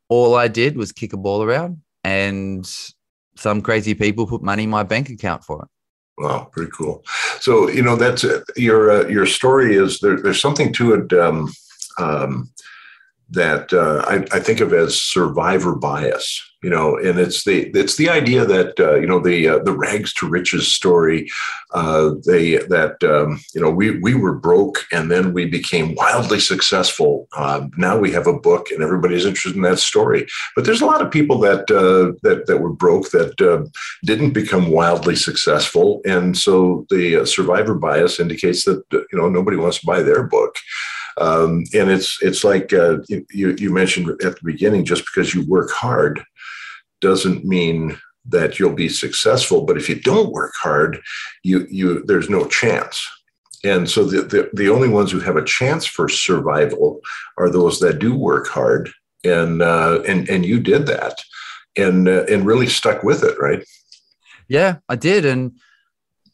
[0.09, 2.66] all I did was kick a ball around, and
[3.37, 5.68] some crazy people put money in my bank account for it.
[6.16, 7.05] Wow, pretty cool.
[7.40, 11.12] So you know that's uh, your uh, your story is there, there's something to it.
[11.12, 11.53] Um,
[11.98, 12.50] um,
[13.30, 17.96] that uh, I, I, think of as survivor bias you know and it's the it's
[17.96, 21.28] the idea that uh, you know the uh, the rags to riches story
[21.74, 26.40] uh, they that um, you know we we were broke and then we became wildly
[26.40, 27.28] successful.
[27.37, 30.26] Um, now we have a book and everybody's interested in that story.
[30.56, 33.68] But there's a lot of people that uh, that that were broke that uh,
[34.04, 36.00] didn't become wildly successful.
[36.06, 40.56] And so the survivor bias indicates that you know nobody wants to buy their book
[41.20, 45.46] um, and it's it's like uh, you you mentioned at the beginning, just because you
[45.46, 46.22] work hard
[47.00, 49.64] doesn't mean that you'll be successful.
[49.64, 51.00] But if you don't work hard,
[51.42, 53.07] you you there's no chance.
[53.62, 57.00] And so the, the, the only ones who have a chance for survival
[57.38, 58.90] are those that do work hard.
[59.24, 61.18] And uh, and and you did that,
[61.79, 63.64] and uh, and really stuck with it, right?
[64.48, 65.53] Yeah, I did, and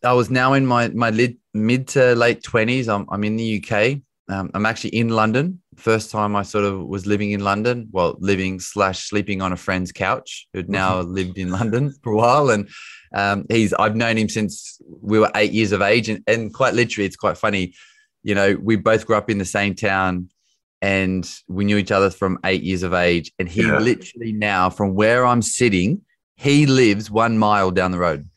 [0.03, 1.13] I was now in my my
[1.55, 2.89] mid to late twenties.
[2.89, 5.61] I'm I'm in the UK, um, I'm actually in London.
[5.77, 9.57] First time I sort of was living in London, well, living slash sleeping on a
[9.57, 11.13] friend's couch who'd now mm-hmm.
[11.13, 12.51] lived in London for a while.
[12.51, 12.69] And
[13.13, 16.09] um, he's, I've known him since we were eight years of age.
[16.09, 17.75] And, and quite literally, it's quite funny.
[18.23, 20.29] You know, we both grew up in the same town
[20.81, 23.33] and we knew each other from eight years of age.
[23.41, 23.79] And he yeah.
[23.79, 26.03] literally now, from where I'm sitting,
[26.37, 28.29] he lives one mile down the road.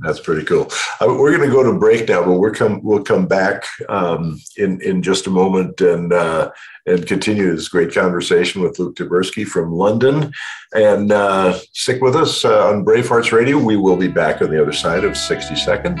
[0.00, 0.70] That's pretty cool.
[1.00, 4.40] Uh, we're going to go to break now, but we're come we'll come back um,
[4.56, 6.52] in in just a moment and uh,
[6.86, 10.32] and continue this great conversation with Luke Tyburski from London.
[10.72, 13.58] And uh, stick with us uh, on Bravehearts Radio.
[13.58, 16.00] We will be back on the other side of sixty seconds.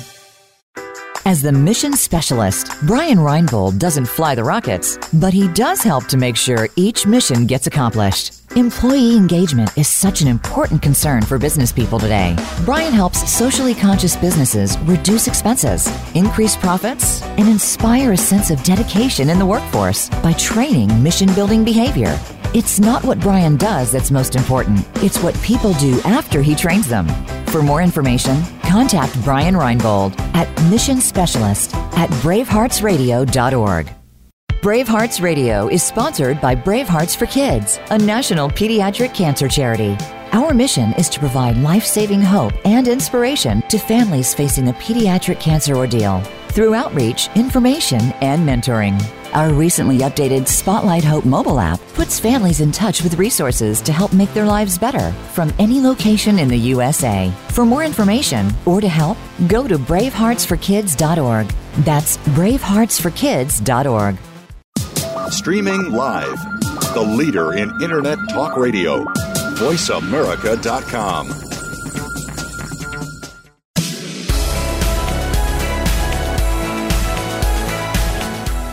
[1.23, 6.17] As the mission specialist, Brian Reinbold doesn't fly the rockets, but he does help to
[6.17, 8.41] make sure each mission gets accomplished.
[8.55, 12.35] Employee engagement is such an important concern for business people today.
[12.65, 19.29] Brian helps socially conscious businesses reduce expenses, increase profits, and inspire a sense of dedication
[19.29, 22.19] in the workforce by training mission building behavior.
[22.55, 26.87] It's not what Brian does that's most important, it's what people do after he trains
[26.87, 27.07] them.
[27.45, 33.93] For more information, contact Brian Reinbold at Mission Specialist at braveheartsradio.org.
[34.61, 39.97] Bravehearts Radio is sponsored by Bravehearts for Kids, a national pediatric cancer charity.
[40.31, 45.41] Our mission is to provide life saving hope and inspiration to families facing a pediatric
[45.41, 46.23] cancer ordeal.
[46.51, 48.99] through outreach, information, and mentoring.
[49.33, 54.11] Our recently updated Spotlight Hope mobile app puts families in touch with resources to help
[54.11, 57.31] make their lives better from any location in the USA.
[57.49, 59.17] For more information or to help,
[59.47, 61.47] go to braveheartsforkids.org.
[61.85, 64.17] That's braveheartsforkids.org.
[65.31, 66.35] Streaming live.
[66.93, 69.05] The leader in Internet talk radio.
[69.55, 71.50] VoiceAmerica.com.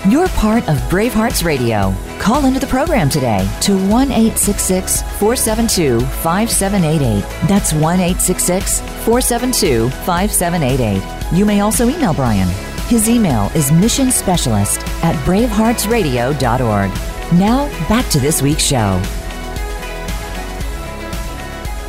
[0.08, 1.94] You're part of Bravehearts Radio.
[2.18, 7.20] Call into the program today to 1 866 472 5788.
[7.46, 11.36] That's 1 866 472 5788.
[11.36, 12.48] You may also email Brian.
[12.86, 16.90] His email is mission specialist at braveheartsradio.org.
[17.38, 18.98] Now, back to this week's show.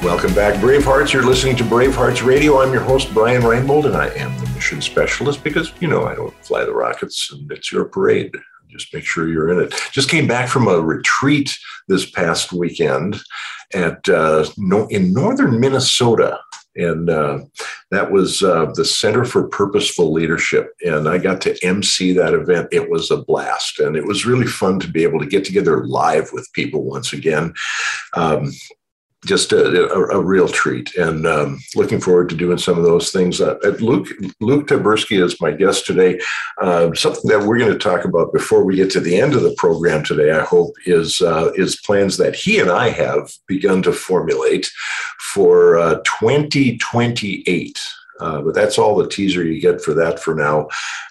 [0.03, 1.13] Welcome back, Bravehearts.
[1.13, 2.59] You're listening to Bravehearts Radio.
[2.59, 6.15] I'm your host, Brian Reinbold, and I am the mission specialist because, you know, I
[6.15, 8.35] don't fly the rockets and it's your parade.
[8.67, 9.73] Just make sure you're in it.
[9.93, 13.21] Just came back from a retreat this past weekend
[13.73, 14.45] at uh,
[14.89, 16.41] in northern Minnesota.
[16.75, 17.39] And uh,
[17.91, 20.73] that was uh, the Center for Purposeful Leadership.
[20.81, 22.67] And I got to MC that event.
[22.73, 23.79] It was a blast.
[23.79, 27.13] And it was really fun to be able to get together live with people once
[27.13, 27.53] again.
[28.13, 28.51] Um,
[29.25, 33.11] just a, a, a, real treat and um, looking forward to doing some of those
[33.11, 33.41] things.
[33.41, 34.07] Uh, Luke,
[34.39, 36.19] Luke Tyburski is my guest today.
[36.61, 39.43] Uh, something that we're going to talk about before we get to the end of
[39.43, 43.81] the program today, I hope, is, uh, is plans that he and I have begun
[43.83, 44.71] to formulate
[45.33, 47.79] for uh, 2028.
[48.21, 50.67] Uh, but that's all the teaser you get for that for now.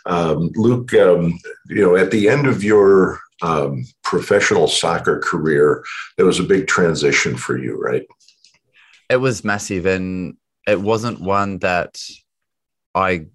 [0.07, 5.85] Um, Luke, um, you know, at the end of your um, professional soccer career,
[6.17, 8.07] there was a big transition for you, right?
[9.11, 12.01] It was massive, and it wasn't one that
[12.95, 13.27] I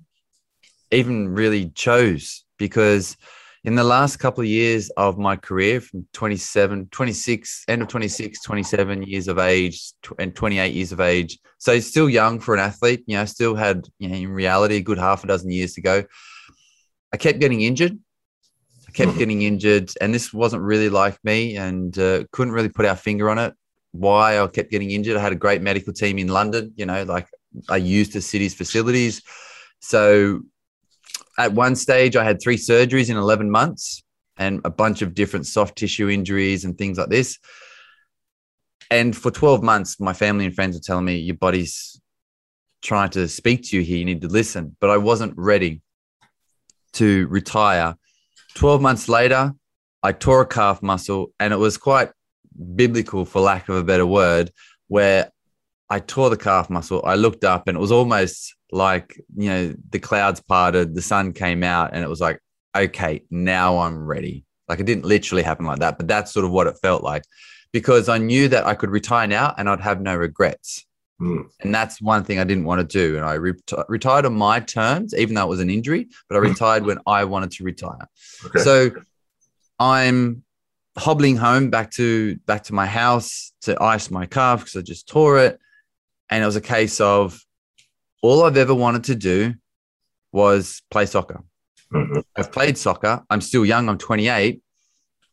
[0.91, 3.17] even really chose because
[3.63, 8.41] in the last couple of years of my career from 27 26 end of 26
[8.41, 13.03] 27 years of age and 28 years of age so still young for an athlete
[13.07, 15.81] you know still had you know in reality a good half a dozen years to
[15.81, 16.03] go
[17.13, 17.97] i kept getting injured
[18.93, 19.19] kept mm-hmm.
[19.19, 23.29] getting injured, and this wasn't really like me, and uh, couldn't really put our finger
[23.29, 23.53] on it.
[23.91, 25.17] Why I kept getting injured.
[25.17, 26.73] I had a great medical team in London.
[26.75, 27.27] You know, like
[27.69, 29.21] I used the city's facilities.
[29.79, 30.41] So
[31.37, 34.03] at one stage, I had three surgeries in 11 months
[34.37, 37.37] and a bunch of different soft tissue injuries and things like this.
[38.89, 41.99] And for 12 months, my family and friends were telling me, Your body's
[42.81, 43.97] trying to speak to you here.
[43.97, 44.75] You need to listen.
[44.79, 45.81] But I wasn't ready
[46.93, 47.95] to retire
[48.55, 49.53] 12 months later,
[50.01, 52.11] I tore a calf muscle, and it was quite
[52.75, 54.51] biblical, for lack of a better word,
[54.87, 55.31] where
[55.89, 57.01] I tore the calf muscle.
[57.05, 61.33] I looked up, and it was almost like, you know, the clouds parted, the sun
[61.33, 62.39] came out, and it was like,
[62.75, 64.45] okay, now I'm ready.
[64.67, 67.23] Like it didn't literally happen like that, but that's sort of what it felt like
[67.73, 70.85] because I knew that I could retire now and I'd have no regrets.
[71.21, 71.45] Mm.
[71.61, 73.17] And that's one thing I didn't want to do.
[73.17, 76.39] And I reti- retired on my terms, even though it was an injury, but I
[76.39, 76.47] hmm.
[76.47, 78.07] retired when I wanted to retire.
[78.45, 78.59] Okay.
[78.59, 78.91] So
[79.79, 80.43] I'm
[80.97, 85.07] hobbling home back to back to my house to ice my calf because I just
[85.07, 85.59] tore it.
[86.29, 87.39] And it was a case of
[88.21, 89.53] all I've ever wanted to do
[90.31, 91.43] was play soccer.
[91.93, 92.19] Mm-hmm.
[92.35, 93.23] I've played soccer.
[93.29, 93.87] I'm still young.
[93.87, 94.61] I'm 28.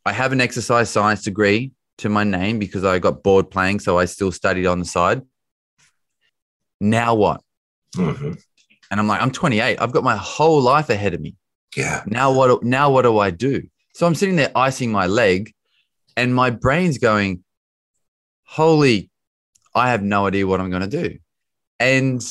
[0.05, 3.81] I have an exercise science degree to my name because I got bored playing.
[3.81, 5.23] So I still studied on the side
[6.81, 7.43] now what?
[7.97, 8.33] Mm-hmm.
[8.91, 9.79] And I'm like, I'm 28.
[9.81, 11.37] I've got my whole life ahead of me.
[11.77, 12.03] Yeah.
[12.07, 12.63] Now what?
[12.65, 13.63] Now what do I do?
[13.95, 15.53] So I'm sitting there icing my leg,
[16.17, 17.45] and my brain's going,
[18.45, 19.11] "Holy,
[19.75, 21.19] I have no idea what I'm going to do."
[21.79, 22.23] And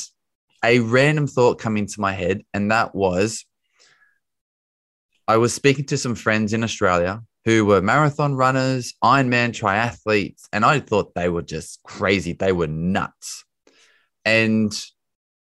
[0.64, 3.46] a random thought come into my head, and that was,
[5.26, 10.64] I was speaking to some friends in Australia who were marathon runners, Ironman triathletes, and
[10.64, 12.34] I thought they were just crazy.
[12.34, 13.44] They were nuts.
[14.24, 14.72] And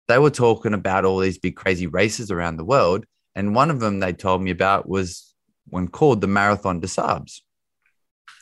[0.08, 3.06] they were talking about all these big crazy races around the world.
[3.36, 5.34] And one of them they told me about was
[5.68, 7.42] one called the Marathon des Sables.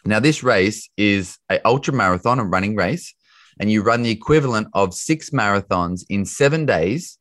[0.06, 3.13] Now, this race is a ultra marathon, a running race,
[3.60, 7.17] and you run the equivalent of six marathons in seven days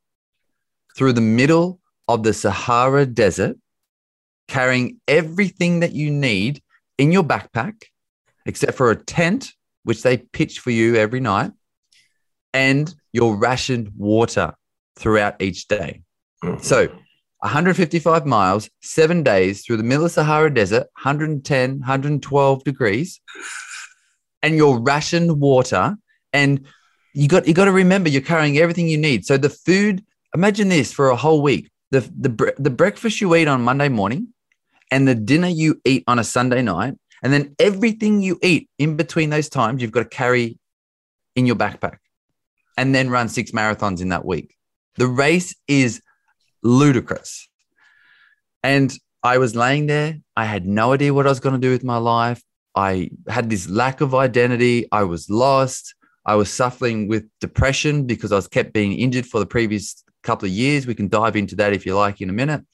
[0.97, 3.57] through the middle of the Sahara Desert,
[4.49, 6.61] carrying everything that you need
[6.97, 7.83] in your backpack,
[8.45, 11.51] except for a tent, which they pitch for you every night,
[12.53, 14.53] and your rationed water
[14.97, 16.01] throughout each day.
[16.43, 16.61] Mm-hmm.
[16.61, 16.87] So
[17.39, 23.21] 155 miles, seven days through the middle of Sahara Desert, 110, 112 degrees,
[24.41, 25.95] and your rationed water.
[26.33, 26.65] And
[27.13, 29.25] you got you got to remember you're carrying everything you need.
[29.25, 31.69] So the food, imagine this for a whole week.
[31.91, 34.33] the the the breakfast you eat on Monday morning,
[34.89, 38.95] and the dinner you eat on a Sunday night, and then everything you eat in
[38.95, 40.57] between those times, you've got to carry
[41.35, 41.97] in your backpack,
[42.77, 44.55] and then run six marathons in that week.
[44.95, 46.01] The race is
[46.61, 47.47] ludicrous,
[48.61, 50.19] and I was laying there.
[50.35, 52.41] I had no idea what I was going to do with my life.
[52.75, 54.87] I had this lack of identity.
[54.91, 55.95] I was lost.
[56.25, 60.47] I was suffering with depression because I was kept being injured for the previous couple
[60.47, 60.87] of years.
[60.87, 62.65] We can dive into that if you like in a minute.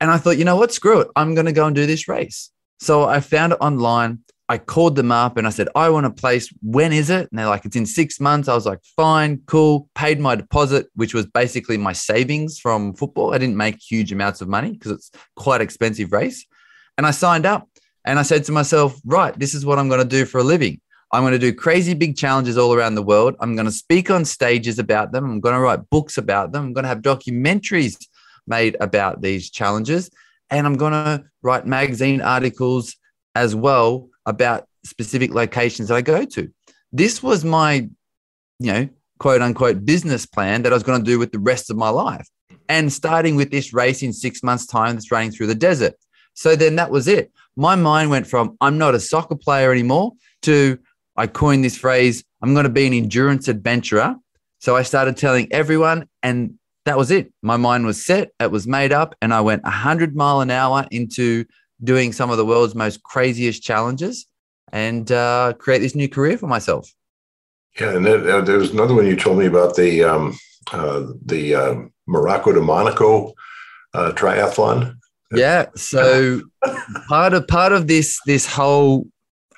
[0.00, 0.72] And I thought, you know what?
[0.72, 1.08] Screw it.
[1.14, 2.50] I'm going to go and do this race.
[2.80, 4.20] So I found it online.
[4.52, 6.52] I called them up and I said, I want a place.
[6.60, 7.26] When is it?
[7.30, 8.48] And they're like, it's in six months.
[8.48, 9.88] I was like, fine, cool.
[9.94, 13.32] Paid my deposit, which was basically my savings from football.
[13.32, 16.44] I didn't make huge amounts of money because it's quite expensive race.
[16.98, 17.66] And I signed up
[18.04, 20.44] and I said to myself, right, this is what I'm going to do for a
[20.44, 20.82] living.
[21.12, 23.36] I'm going to do crazy big challenges all around the world.
[23.40, 25.24] I'm going to speak on stages about them.
[25.24, 26.64] I'm going to write books about them.
[26.66, 27.96] I'm going to have documentaries
[28.46, 30.10] made about these challenges.
[30.50, 32.96] And I'm going to write magazine articles
[33.34, 36.50] as well about specific locations that I go to.
[36.92, 37.88] This was my,
[38.58, 41.70] you know, quote unquote business plan that I was going to do with the rest
[41.70, 42.28] of my life.
[42.68, 45.94] And starting with this race in six months' time that's running through the desert.
[46.34, 47.30] So then that was it.
[47.56, 50.78] My mind went from I'm not a soccer player anymore to
[51.16, 54.16] I coined this phrase, I'm going to be an endurance adventurer.
[54.60, 56.54] So I started telling everyone, and
[56.84, 57.32] that was it.
[57.42, 60.86] My mind was set, it was made up, and I went 100 mile an hour
[60.90, 61.44] into
[61.82, 64.26] doing some of the world's most craziest challenges
[64.72, 66.92] and uh, create this new career for myself.
[67.80, 70.38] Yeah, and then, uh, there was another one you told me about the um,
[70.72, 71.74] uh, the uh,
[72.06, 73.32] Morocco to Monaco
[73.94, 74.96] uh, triathlon.
[75.32, 76.42] Yeah, so
[77.08, 79.06] part of part of this this whole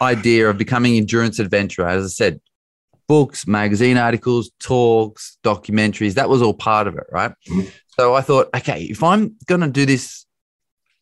[0.00, 2.40] idea of becoming endurance adventurer, as I said,
[3.08, 7.32] books, magazine articles, talks, documentaries, that was all part of it, right?
[7.48, 7.68] Mm-hmm.
[7.88, 10.26] So I thought, okay, if I'm going to do this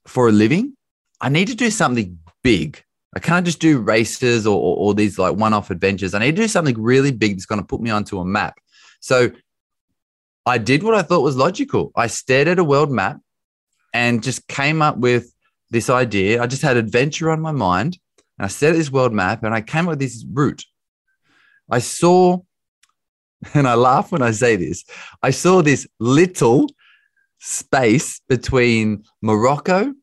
[0.06, 0.76] for a living,
[1.22, 2.82] I need to do something big.
[3.14, 6.14] I can't just do races or, or, or these like one off adventures.
[6.14, 8.58] I need to do something really big that's going to put me onto a map.
[9.00, 9.30] So
[10.44, 11.92] I did what I thought was logical.
[11.94, 13.20] I stared at a world map
[13.94, 15.32] and just came up with
[15.70, 16.42] this idea.
[16.42, 17.98] I just had adventure on my mind
[18.38, 20.64] and I stared at this world map and I came up with this route.
[21.70, 22.38] I saw,
[23.54, 24.84] and I laugh when I say this,
[25.22, 26.66] I saw this little
[27.38, 29.94] space between Morocco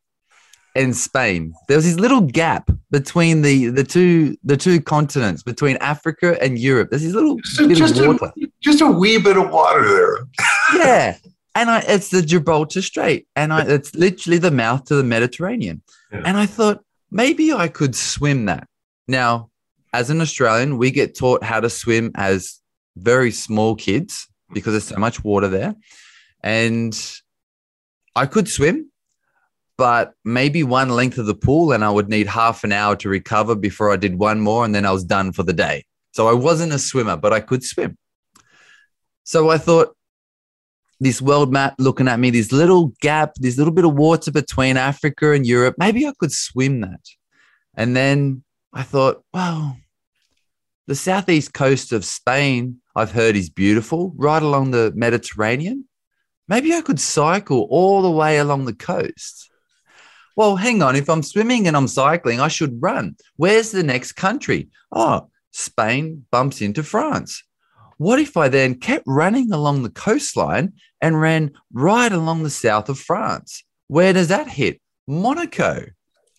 [0.80, 1.54] and Spain.
[1.68, 6.58] There was this little gap between the the two the two continents, between Africa and
[6.58, 6.90] Europe.
[6.90, 8.32] There's this little so bit just of water.
[8.42, 10.28] A, just a wee bit of water there.
[10.76, 11.18] yeah.
[11.56, 15.82] And I, it's the Gibraltar Strait, and I, it's literally the mouth to the Mediterranean.
[16.12, 16.22] Yeah.
[16.24, 18.68] And I thought, maybe I could swim that.
[19.08, 19.50] Now,
[19.92, 22.62] as an Australian, we get taught how to swim as
[22.96, 25.76] very small kids because there's so much water there.
[26.44, 26.98] And
[28.16, 28.89] I could swim,
[29.80, 33.08] but maybe one length of the pool, and I would need half an hour to
[33.08, 35.86] recover before I did one more, and then I was done for the day.
[36.12, 37.98] So I wasn't a swimmer, but I could swim.
[39.24, 39.96] So I thought,
[41.00, 44.76] this world map looking at me, this little gap, this little bit of water between
[44.76, 45.76] Africa and Europe.
[45.78, 47.00] Maybe I could swim that.
[47.74, 49.78] And then I thought, well,
[50.88, 55.86] the southeast coast of Spain, I've heard is beautiful, right along the Mediterranean.
[56.50, 59.49] Maybe I could cycle all the way along the coast.
[60.40, 60.96] Well, hang on.
[60.96, 63.18] If I'm swimming and I'm cycling, I should run.
[63.36, 64.70] Where's the next country?
[64.90, 67.44] Oh, Spain bumps into France.
[67.98, 72.88] What if I then kept running along the coastline and ran right along the south
[72.88, 73.66] of France?
[73.90, 74.80] Where does that hit?
[75.10, 75.88] Monaco.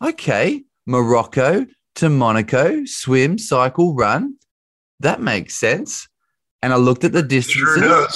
[0.02, 4.36] Okay, Morocco to Monaco, swim, cycle, run.
[5.00, 6.08] That makes sense.
[6.62, 7.54] And I looked at the distance.
[7.54, 8.08] Sure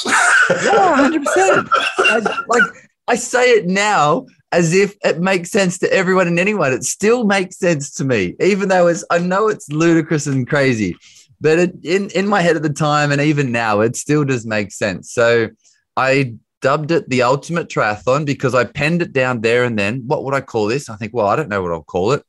[0.64, 1.68] yeah, 100%.
[1.98, 2.62] I, like
[3.06, 6.72] I say it now as if it makes sense to everyone and anyone.
[6.72, 10.96] It still makes sense to me, even though it's, I know it's ludicrous and crazy
[11.44, 14.46] but it, in in my head at the time and even now it still does
[14.46, 15.12] make sense.
[15.12, 15.50] So
[15.96, 20.02] i dubbed it the ultimate triathlon because i penned it down there and then.
[20.06, 20.88] What would i call this?
[20.88, 22.22] I think well i don't know what i'll call it.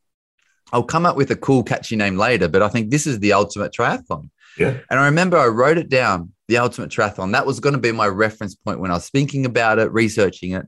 [0.74, 3.32] I'll come up with a cool catchy name later but i think this is the
[3.32, 4.30] ultimate triathlon.
[4.58, 4.78] Yeah.
[4.90, 7.32] And i remember i wrote it down the ultimate triathlon.
[7.32, 10.52] That was going to be my reference point when i was thinking about it researching
[10.52, 10.68] it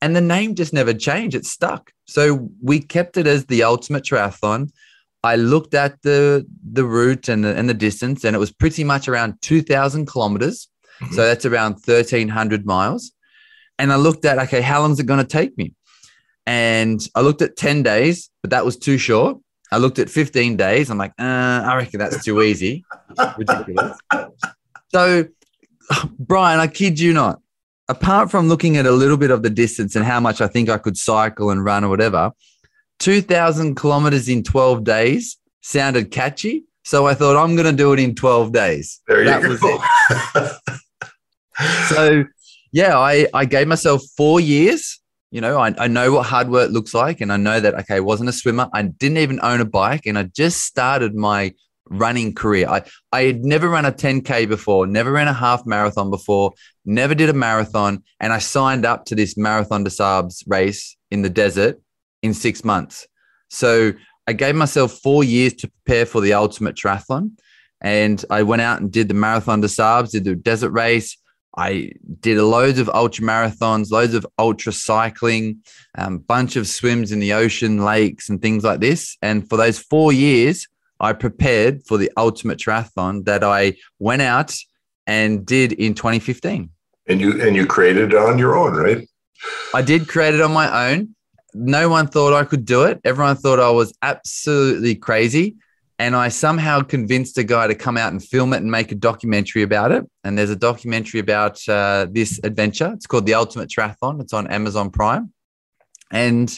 [0.00, 4.04] and the name just never changed it stuck so we kept it as the ultimate
[4.04, 4.70] triathlon
[5.24, 8.84] I looked at the the route and the, and the distance, and it was pretty
[8.84, 10.68] much around two thousand kilometers.
[11.00, 11.14] Mm-hmm.
[11.14, 13.12] So that's around thirteen hundred miles.
[13.78, 15.74] And I looked at okay, how long is it going to take me?
[16.46, 19.38] And I looked at ten days, but that was too short.
[19.72, 20.88] I looked at fifteen days.
[20.88, 22.84] I'm like, uh, I reckon that's too easy.
[23.38, 23.98] Ridiculous.
[24.94, 25.26] So,
[26.18, 27.40] Brian, I kid you not,
[27.88, 30.68] apart from looking at a little bit of the distance and how much I think
[30.68, 32.32] I could cycle and run or whatever,
[32.98, 36.64] 2,000 kilometers in 12 days sounded catchy.
[36.84, 39.00] So I thought I'm going to do it in 12 days.
[39.06, 39.78] There that you was go.
[40.34, 40.52] it.
[41.88, 42.24] So
[42.72, 45.00] yeah, I, I gave myself four years.
[45.30, 47.20] You know, I, I know what hard work looks like.
[47.20, 48.68] And I know that, okay, I wasn't a swimmer.
[48.72, 50.06] I didn't even own a bike.
[50.06, 51.52] And I just started my
[51.90, 52.68] running career.
[52.68, 52.82] I,
[53.12, 56.52] I had never run a 10K before, never ran a half marathon before,
[56.84, 58.02] never did a marathon.
[58.20, 61.80] And I signed up to this Marathon des Sables race in the desert
[62.22, 63.06] in six months.
[63.48, 63.92] So
[64.26, 67.32] I gave myself four years to prepare for the ultimate triathlon.
[67.80, 71.16] And I went out and did the Marathon des Sables, did the desert race.
[71.56, 75.62] I did loads of ultra marathons, loads of ultra cycling,
[75.96, 79.16] a um, bunch of swims in the ocean, lakes, and things like this.
[79.22, 80.68] And for those four years,
[81.00, 84.56] I prepared for the ultimate triathlon that I went out
[85.06, 86.70] and did in 2015.
[87.06, 89.08] And you and you created it on your own, right?
[89.74, 91.14] I did create it on my own.
[91.54, 93.00] No one thought I could do it.
[93.04, 95.56] Everyone thought I was absolutely crazy.
[96.00, 98.94] And I somehow convinced a guy to come out and film it and make a
[98.94, 100.04] documentary about it.
[100.22, 102.92] And there's a documentary about uh, this adventure.
[102.94, 104.20] It's called The Ultimate Triathlon.
[104.20, 105.32] It's on Amazon Prime.
[106.12, 106.48] And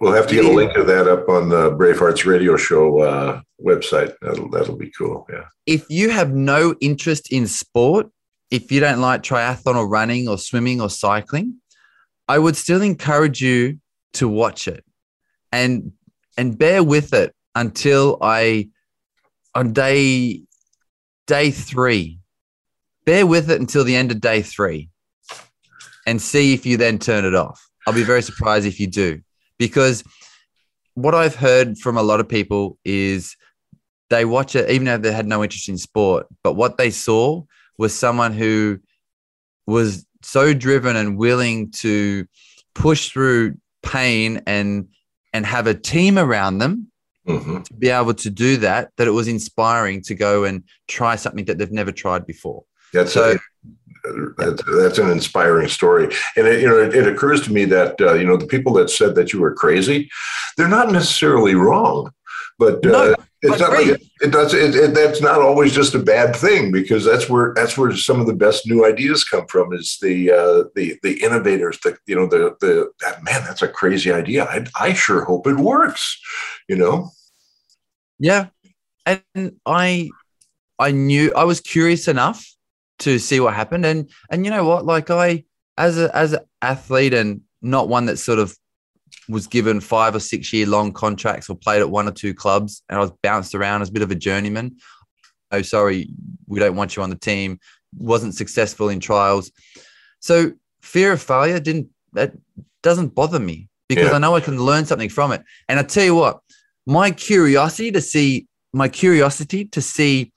[0.00, 3.40] We'll have to get a link to that up on the Bravehearts Radio Show uh,
[3.64, 4.14] website.
[4.20, 5.26] That'll that'll be cool.
[5.32, 5.44] Yeah.
[5.66, 8.08] if you have no interest in sport,
[8.50, 11.56] if you don't like triathlon or running or swimming or cycling,
[12.28, 13.78] I would still encourage you
[14.14, 14.84] to watch it
[15.52, 15.92] and
[16.36, 18.68] and bear with it until I
[19.54, 20.42] on day
[21.26, 22.18] day 3.
[23.04, 24.88] Bear with it until the end of day 3
[26.06, 27.64] and see if you then turn it off.
[27.86, 29.22] I'll be very surprised if you do
[29.58, 30.04] because
[30.94, 33.36] what I've heard from a lot of people is
[34.10, 37.42] they watch it even though they had no interest in sport but what they saw
[37.78, 38.78] was someone who
[39.66, 42.26] was so driven and willing to
[42.74, 44.88] push through pain and
[45.32, 46.90] and have a team around them
[47.28, 47.64] Mhm.
[47.64, 51.44] to be able to do that that it was inspiring to go and try something
[51.46, 53.36] that they've never tried before That's So-
[54.38, 56.04] that's, that's an inspiring story,
[56.36, 58.72] and it, you know it, it occurs to me that uh, you know the people
[58.74, 60.08] that said that you were crazy,
[60.56, 62.12] they're not necessarily wrong,
[62.58, 64.54] but uh, No, it's not like it, it does.
[64.54, 68.20] It, it, that's not always just a bad thing because that's where that's where some
[68.20, 69.72] of the best new ideas come from.
[69.72, 73.68] Is the uh, the the innovators that you know the the that, man that's a
[73.68, 74.44] crazy idea.
[74.44, 76.18] I I sure hope it works.
[76.68, 77.10] You know.
[78.18, 78.46] Yeah.
[79.04, 80.10] And I
[80.78, 82.55] I knew I was curious enough
[83.00, 83.84] to see what happened.
[83.86, 84.84] And and you know what?
[84.84, 85.44] Like I
[85.78, 88.56] as a as an athlete and not one that sort of
[89.28, 92.82] was given five or six year long contracts or played at one or two clubs
[92.88, 94.76] and I was bounced around as a bit of a journeyman.
[95.50, 96.08] Oh, sorry,
[96.46, 97.58] we don't want you on the team.
[97.96, 99.50] Wasn't successful in trials.
[100.20, 102.32] So fear of failure didn't that
[102.82, 104.14] doesn't bother me because Yeah.
[104.14, 105.42] I know I can learn something from it.
[105.68, 106.40] And I tell you what,
[106.86, 110.32] my curiosity to see my curiosity to see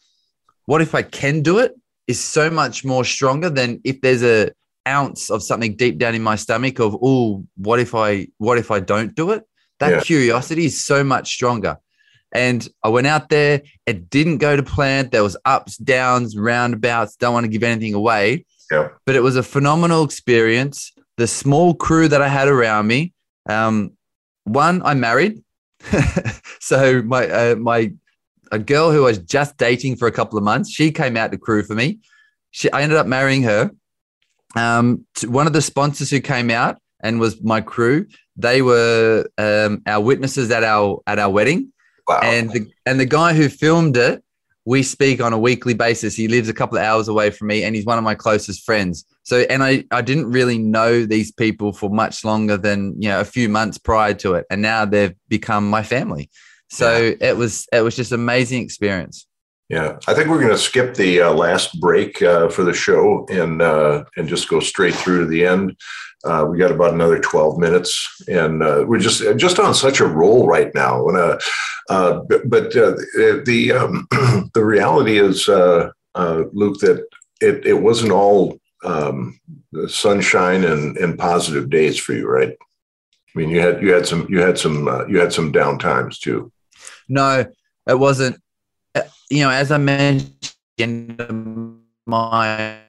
[0.66, 1.74] what if I can do it
[2.12, 4.52] is so much more stronger than if there's a
[4.88, 8.70] ounce of something deep down in my stomach of oh what if I what if
[8.72, 9.42] I don't do it?
[9.80, 10.02] That Yeah.
[10.02, 11.78] curiosity is so much stronger.
[12.34, 17.16] And I went out there it didn't go to plan there was ups downs roundabouts
[17.18, 18.46] don't want to give anything away.
[18.72, 18.90] Yeah.
[19.06, 20.78] but it was a phenomenal experience.
[21.18, 23.14] The small crew that I had around me
[23.48, 23.92] um,
[24.46, 25.34] one I married.
[26.62, 27.82] So my uh, my
[28.52, 31.32] a girl who I was just dating for a couple of months, she came out
[31.32, 32.00] to crew for me.
[32.52, 33.72] She, I ended up marrying her.
[34.56, 39.28] Um, to one of the sponsors who came out and was my crew, they were
[39.38, 41.72] um, our witnesses at our at our wedding.
[42.08, 42.22] Wow.
[42.24, 44.24] And the and the guy who filmed it,
[44.66, 46.16] we speak on a weekly basis.
[46.16, 48.66] He lives a couple of hours away from me, and he's one of my closest
[48.66, 49.06] friends.
[49.24, 53.20] So, and I I didn't really know these people for much longer than you know
[53.20, 56.30] a few months prior to it, and now they've become my family.
[56.70, 59.26] So it was it was just amazing experience.
[59.70, 63.28] Yeah, I think we're going to skip the uh, last break uh, for the show
[63.30, 65.76] and uh, and just go straight through to the end.
[66.24, 70.08] Uh, we got about another twelve minutes, and uh, we're just just on such a
[70.08, 71.08] roll right now.
[71.08, 71.40] And uh,
[71.90, 72.94] uh, but, but uh,
[73.46, 74.08] the um,
[74.54, 77.06] the reality is, uh, uh, Luke, that
[77.42, 79.40] it it wasn't all um,
[79.88, 82.56] sunshine and, and positive days for you, right?
[83.36, 85.80] I mean, you had you had some you had some uh, you had some down
[85.80, 86.52] times too.
[87.10, 87.46] No,
[87.88, 88.38] it wasn't.
[88.96, 91.20] uh, You know, as I mentioned,
[92.06, 92.80] my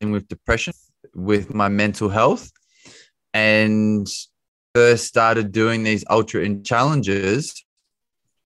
[0.00, 0.74] with depression,
[1.14, 2.50] with my mental health,
[3.34, 4.06] and
[4.74, 7.64] first started doing these ultra in challenges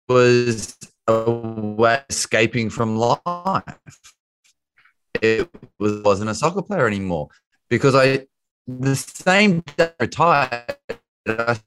[0.09, 3.79] was a way escaping from life.
[5.23, 5.49] It
[5.79, 7.29] was wasn't a soccer player anymore
[7.69, 8.27] because I
[8.67, 10.77] the same day I retired.
[11.27, 11.59] I,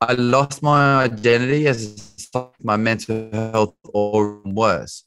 [0.00, 2.30] I lost my identity as
[2.62, 5.04] my mental health or worse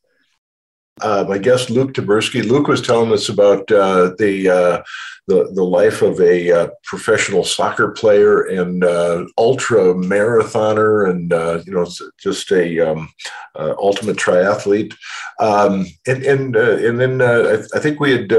[1.02, 2.48] uh, my guest Luke Tyburski.
[2.48, 4.84] Luke was telling us about uh, the, uh,
[5.28, 11.62] the the life of a uh, professional soccer player and uh, ultra marathoner, and uh,
[11.66, 11.88] you know
[12.20, 13.10] just a um,
[13.58, 14.94] ultimate triathlete.
[15.40, 18.32] Um, and and and then I, I, think we had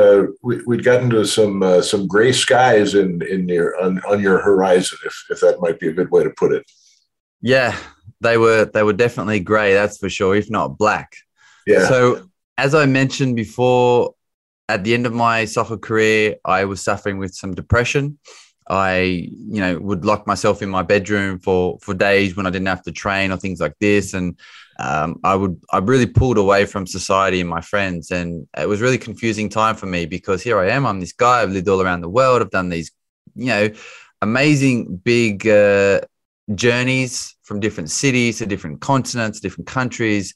[0.42, 4.98] we, would gotten to some some gray skies in in your on, on your horizon,
[5.04, 6.64] if if that might be a good way to put it.
[7.40, 7.76] Yeah,
[8.20, 11.16] they were they were definitely gray, that's for sure, if not black.
[11.66, 11.88] Yeah.
[11.88, 14.14] So as I mentioned before,
[14.68, 18.18] at the end of my soccer career, I was suffering with some depression.
[18.68, 22.68] I, you know, would lock myself in my bedroom for for days when I didn't
[22.68, 24.38] have to train or things like this, and
[24.78, 28.80] um, I would I really pulled away from society and my friends, and it was
[28.80, 31.82] really confusing time for me because here I am, I'm this guy, I've lived all
[31.82, 32.90] around the world, I've done these,
[33.34, 33.68] you know,
[34.22, 36.00] amazing big uh,
[36.54, 40.34] journeys from different cities to different continents, different countries,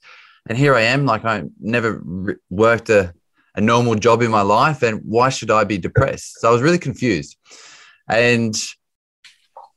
[0.48, 3.14] and here I am, like I never re- worked a,
[3.54, 4.82] a normal job in my life.
[4.82, 6.40] And why should I be depressed?
[6.40, 7.36] So I was really confused.
[8.08, 8.54] And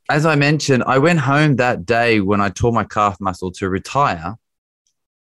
[0.10, 3.70] as I mentioned, I went home that day when I tore my calf muscle to
[3.70, 4.36] retire.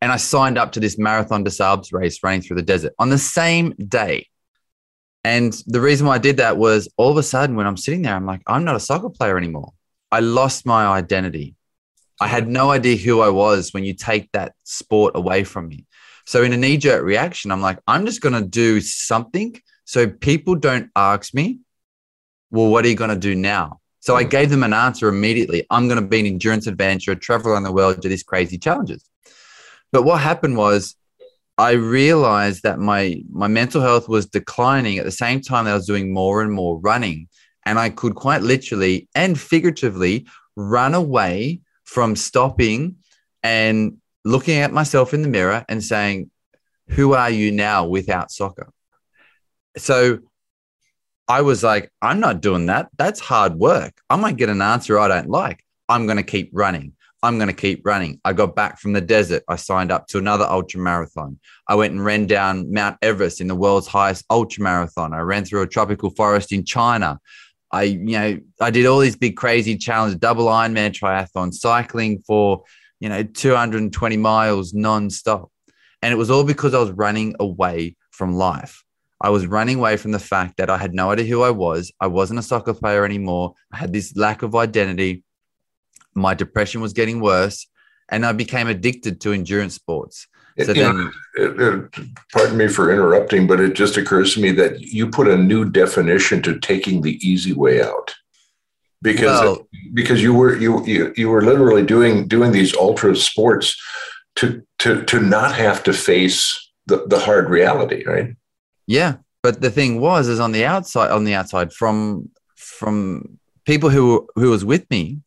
[0.02, 3.10] And I signed up to this Marathon des Sables race running through the desert on
[3.10, 4.28] the same day.
[5.24, 8.04] And the reason why I did that was all of a sudden when I'm sitting
[8.04, 9.74] there, I'm like, I'm not a soccer player anymore.
[10.12, 11.55] I lost my identity.
[12.20, 15.86] I had no idea who I was when you take that sport away from me.
[16.26, 20.08] So, in a knee jerk reaction, I'm like, I'm just going to do something so
[20.08, 21.60] people don't ask me,
[22.50, 23.80] well, what are you going to do now?
[24.00, 25.66] So, I gave them an answer immediately.
[25.70, 29.08] I'm going to be an endurance adventurer, travel around the world, do these crazy challenges.
[29.92, 30.96] But what happened was,
[31.58, 35.76] I realized that my my mental health was declining at the same time that I
[35.76, 37.30] was doing more and more running,
[37.66, 42.98] and I could quite literally and figuratively run away from stopping
[43.44, 46.30] and looking at myself in the mirror and saying,
[46.90, 48.72] Who are you now without soccer?
[49.78, 50.20] So
[51.28, 52.90] I was like, I'm not doing that.
[52.98, 53.94] That's hard work.
[54.10, 55.64] I might get an answer I don't like.
[55.90, 56.94] I'm going to keep running.
[57.24, 58.20] I'm going to keep running.
[58.24, 59.44] I got back from the desert.
[59.48, 61.40] I signed up to another ultra marathon.
[61.68, 65.14] I went and ran down Mount Everest in the world's highest ultra marathon.
[65.14, 67.20] I ran through a tropical forest in China.
[67.72, 72.64] I, you know, I did all these big crazy challenges, double Ironman triathlon, cycling for,
[73.00, 75.50] you know, 220 miles nonstop.
[76.02, 78.84] And it was all because I was running away from life.
[79.22, 81.92] I was running away from the fact that I had no idea who I was.
[82.00, 83.56] I wasn't a soccer player anymore.
[83.72, 85.24] I had this lack of identity.
[86.14, 87.68] My depression was getting worse.
[88.10, 90.28] And I became addicted to endurance sports.
[90.58, 91.90] So then, know,
[92.32, 95.70] pardon me for interrupting, but it just occurs to me that you put a new
[95.70, 98.16] definition to taking the easy way out,
[99.02, 103.78] because well, because you were you, you you were literally doing doing these ultra sports
[104.38, 108.34] to to to not have to face the, the hard reality, right?
[108.88, 113.90] Yeah, but the thing was, is on the outside, on the outside from from people
[113.90, 115.20] who who was with me,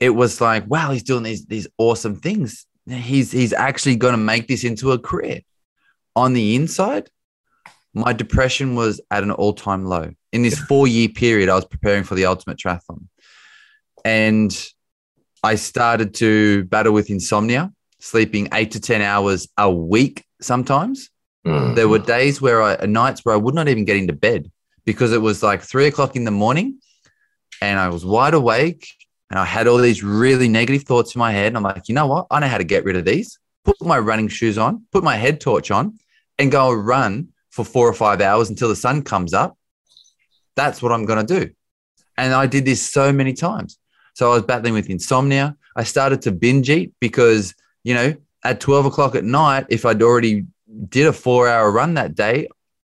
[0.00, 4.18] it was like, wow, he's doing these these awesome things he's he's actually going to
[4.18, 5.40] make this into a career.
[6.14, 7.08] On the inside,
[7.94, 10.10] my depression was at an all-time low.
[10.32, 13.06] In this four-year period, I was preparing for the ultimate triathlon.
[14.04, 14.54] And
[15.42, 21.10] I started to battle with insomnia, sleeping eight to 10 hours a week sometimes.
[21.46, 21.74] Mm.
[21.74, 24.50] There were days where I, nights where I would not even get into bed
[24.84, 26.78] because it was like three o'clock in the morning
[27.60, 28.88] and I was wide awake
[29.32, 31.46] and I had all these really negative thoughts in my head.
[31.46, 32.26] And I'm like, you know what?
[32.30, 33.38] I know how to get rid of these.
[33.64, 35.98] Put my running shoes on, put my head torch on,
[36.38, 39.56] and go run for four or five hours until the sun comes up.
[40.54, 41.50] That's what I'm going to do.
[42.18, 43.78] And I did this so many times.
[44.12, 45.56] So I was battling with insomnia.
[45.74, 47.54] I started to binge eat because,
[47.84, 48.14] you know,
[48.44, 50.44] at 12 o'clock at night, if I'd already
[50.90, 52.48] did a four hour run that day,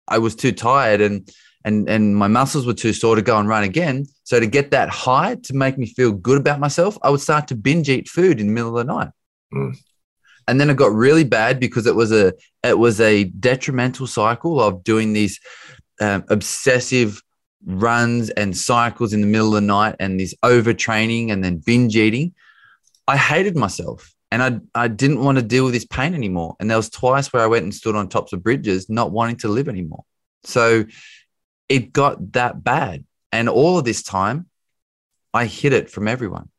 [0.07, 1.27] I was too tired and
[1.67, 4.05] and and my muscles were too sore to go and run again.
[4.23, 7.47] So to get that high to make me feel good about myself, I would start
[7.49, 9.09] to binge eat food in the middle of the night.
[9.53, 9.77] Mm.
[10.47, 14.61] And then it got really bad because it was a it was a detrimental cycle
[14.61, 15.41] of doing these
[15.99, 17.21] um, obsessive
[17.65, 21.97] runs and cycles in the middle of the night and this overtraining and then binge
[21.97, 22.33] eating.
[23.09, 26.55] I hated myself and I, I didn't want to deal with this pain anymore.
[26.59, 29.37] And there was twice where I went and stood on tops of bridges, not wanting
[29.37, 30.03] to live anymore.
[30.43, 30.85] So
[31.69, 33.05] it got that bad.
[33.31, 34.47] And all of this time,
[35.33, 36.49] I hid it from everyone.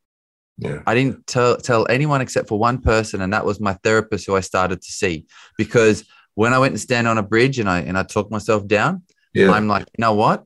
[0.59, 0.83] Yeah.
[0.87, 4.37] I didn't tell, tell anyone except for one person, and that was my therapist who
[4.37, 5.27] I started to see.
[5.57, 6.05] Because
[6.35, 9.03] when I went and stand on a bridge and I and I talked myself down,
[9.35, 9.51] Yeah.
[9.51, 10.45] I'm like, you know what?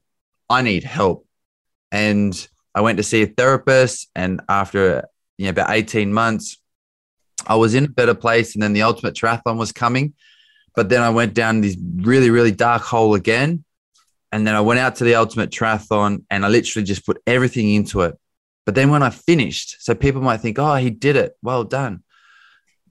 [0.49, 1.27] I need help.
[1.91, 2.35] And
[2.75, 4.09] I went to see a therapist.
[4.15, 5.05] And after
[5.39, 6.59] you know, about 18 months,
[7.47, 8.55] I was in a better place.
[8.55, 10.15] And then the ultimate triathlon was coming.
[10.75, 13.65] But then I went down this really, really dark hole again.
[14.33, 17.73] And then I went out to the ultimate triathlon and I literally just put everything
[17.73, 18.19] into it.
[18.65, 21.37] But then when I finished, so people might think, oh, he did it.
[21.43, 22.03] Well done.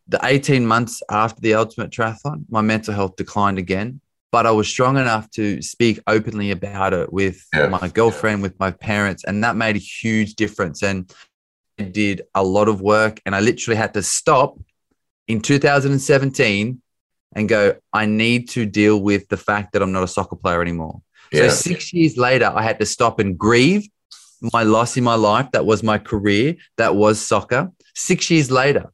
[0.08, 4.68] The 18 months after the ultimate triathlon, my mental health declined again but I was
[4.68, 7.68] strong enough to speak openly about it with Yeah.
[7.68, 10.82] my girlfriend, with my parents, and that made a huge difference.
[10.84, 11.14] And
[11.78, 14.58] I did a lot of work, and I literally had to stop
[15.28, 16.82] in 2017
[17.36, 20.62] and go, I need to deal with the fact that I'm not a soccer player
[20.62, 21.02] anymore.
[21.34, 23.88] So six years later, I had to stop and grieve
[24.54, 25.48] my loss in my life.
[25.54, 26.56] That was my career.
[26.78, 27.72] That was soccer.
[27.96, 28.92] Six years later.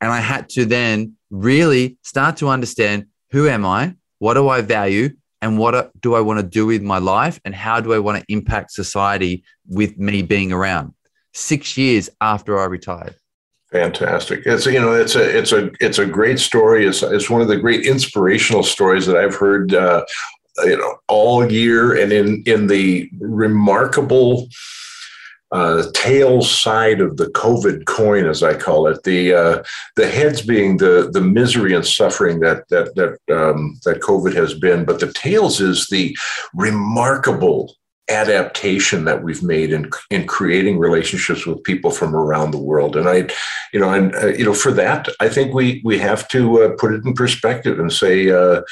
[0.00, 3.94] And I had to then really start to understand who am I?
[4.18, 5.10] What do I value?
[5.40, 7.40] And what do I want to do with my life?
[7.44, 10.94] And how do I want to impact society with me being around?
[11.32, 13.16] Six years after I retired.
[13.72, 14.42] Fantastic.
[14.44, 16.86] It's you know it's a it's a it's a great story.
[16.86, 20.04] It's it's one of the great inspirational stories that I've heard uh,
[20.58, 24.48] you know all year, and in in the remarkable
[25.52, 29.62] uh, tail side of the COVID coin, as I call it, the uh,
[29.96, 34.54] the heads being the the misery and suffering that that that um, that COVID has
[34.54, 36.16] been, but the tails is the
[36.54, 37.74] remarkable
[38.12, 42.96] adaptation that we've made in in creating relationships with people from around the world.
[42.96, 43.28] And i
[43.72, 46.70] you know and uh, you know for that i think we we have to uh,
[46.78, 48.62] put it in perspective and say uh,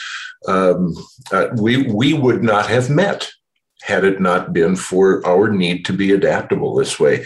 [0.47, 0.95] um,
[1.33, 3.31] uh, we we would not have met
[3.83, 7.25] had it not been for our need to be adaptable this way.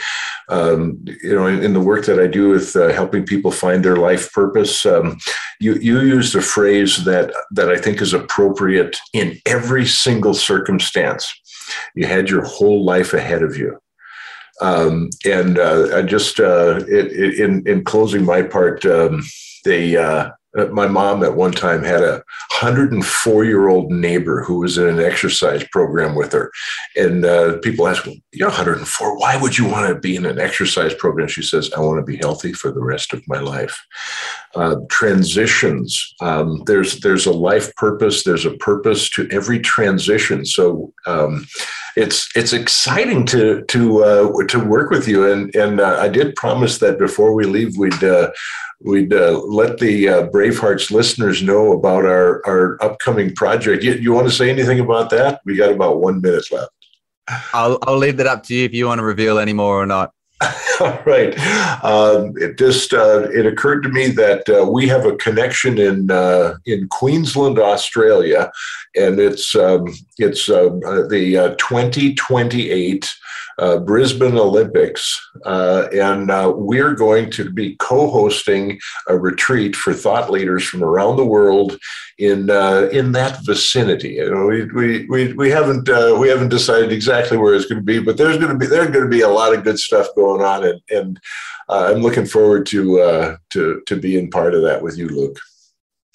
[0.48, 3.82] Um, you know in, in, the work that i do with uh, helping people find
[3.82, 5.16] their life purpose um,
[5.58, 11.32] you you used a phrase that that i think is appropriate in every single circumstance
[11.94, 13.78] you had your whole life ahead of you.
[14.60, 19.22] Um, and uh, I just, uh, it, it, in, in closing my part, um,
[19.64, 20.30] they, uh,
[20.70, 22.22] my mom at one time had a
[22.60, 26.52] 104 year old neighbor who was in an exercise program with her.
[26.96, 29.18] And uh, people ask, well, You're 104.
[29.18, 31.26] Why would you want to be in an exercise program?
[31.26, 33.84] She says, I want to be healthy for the rest of my life.
[34.56, 36.14] Uh, transitions.
[36.20, 38.22] Um, there's there's a life purpose.
[38.22, 40.46] There's a purpose to every transition.
[40.46, 41.46] So um,
[41.96, 45.30] it's it's exciting to to uh, to work with you.
[45.30, 48.30] And and uh, I did promise that before we leave, we'd uh,
[48.80, 53.82] we'd uh, let the uh, Bravehearts listeners know about our our upcoming project.
[53.82, 55.40] You, you want to say anything about that?
[55.44, 56.70] We got about one minute left.
[57.52, 59.86] I'll I'll leave that up to you if you want to reveal any more or
[59.86, 60.12] not.
[60.80, 61.38] All right.
[61.84, 66.10] Um, it just uh, it occurred to me that uh, we have a connection in
[66.10, 68.50] uh, in Queensland, Australia,
[68.96, 69.86] and it's um,
[70.18, 73.14] it's the 2028
[73.58, 80.28] uh, Brisbane Olympics, uh, and uh, we're going to be co-hosting a retreat for thought
[80.28, 81.78] leaders from around the world
[82.18, 82.50] in
[82.90, 84.14] in that vicinity.
[84.14, 85.88] You know, we we we, we haven't
[86.18, 88.90] we haven't decided exactly where it's going to be, but there's going to be there's
[88.90, 91.20] going to be a lot of good stuff going on, and and
[91.68, 95.38] I'm looking forward to to to being part of that with you, Luke.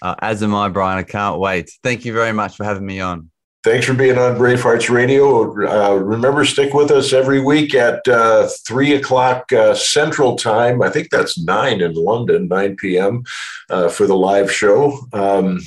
[0.01, 0.97] Uh, as am I, Brian.
[0.97, 1.72] I can't wait.
[1.84, 3.30] Thank you very much for having me on.
[3.65, 5.41] Thanks for being on Bravehearts Radio.
[5.67, 10.82] Uh, remember, stick with us every week at uh, 3 o'clock uh, Central Time.
[10.82, 13.24] I think that's 9 in London, 9 p.m.
[13.70, 14.97] Uh, for the live show.
[15.11, 15.59] Um,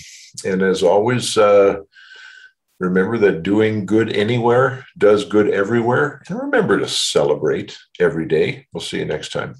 [0.42, 1.80] and as always, uh,
[2.82, 6.22] remember that doing good anywhere does good everywhere.
[6.28, 8.66] And remember to celebrate every day.
[8.72, 9.54] We'll see you next time.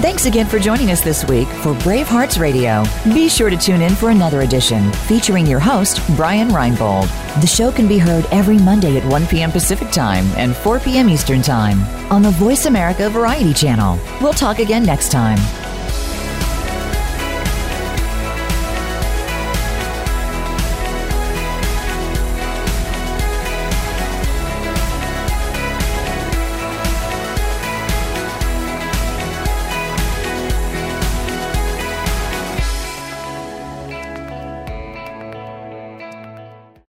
[0.00, 2.84] Thanks again for joining us this week for Bravehearts Radio.
[3.12, 7.08] Be sure to tune in for another edition featuring your host, Brian Reinbold.
[7.40, 9.50] The show can be heard every Monday at 1 p.m.
[9.50, 11.08] Pacific Time and 4 p.m.
[11.08, 11.82] Eastern Time
[12.12, 13.98] on the VoiceAmerica Variety Channel.
[14.20, 15.38] We'll talk again next time.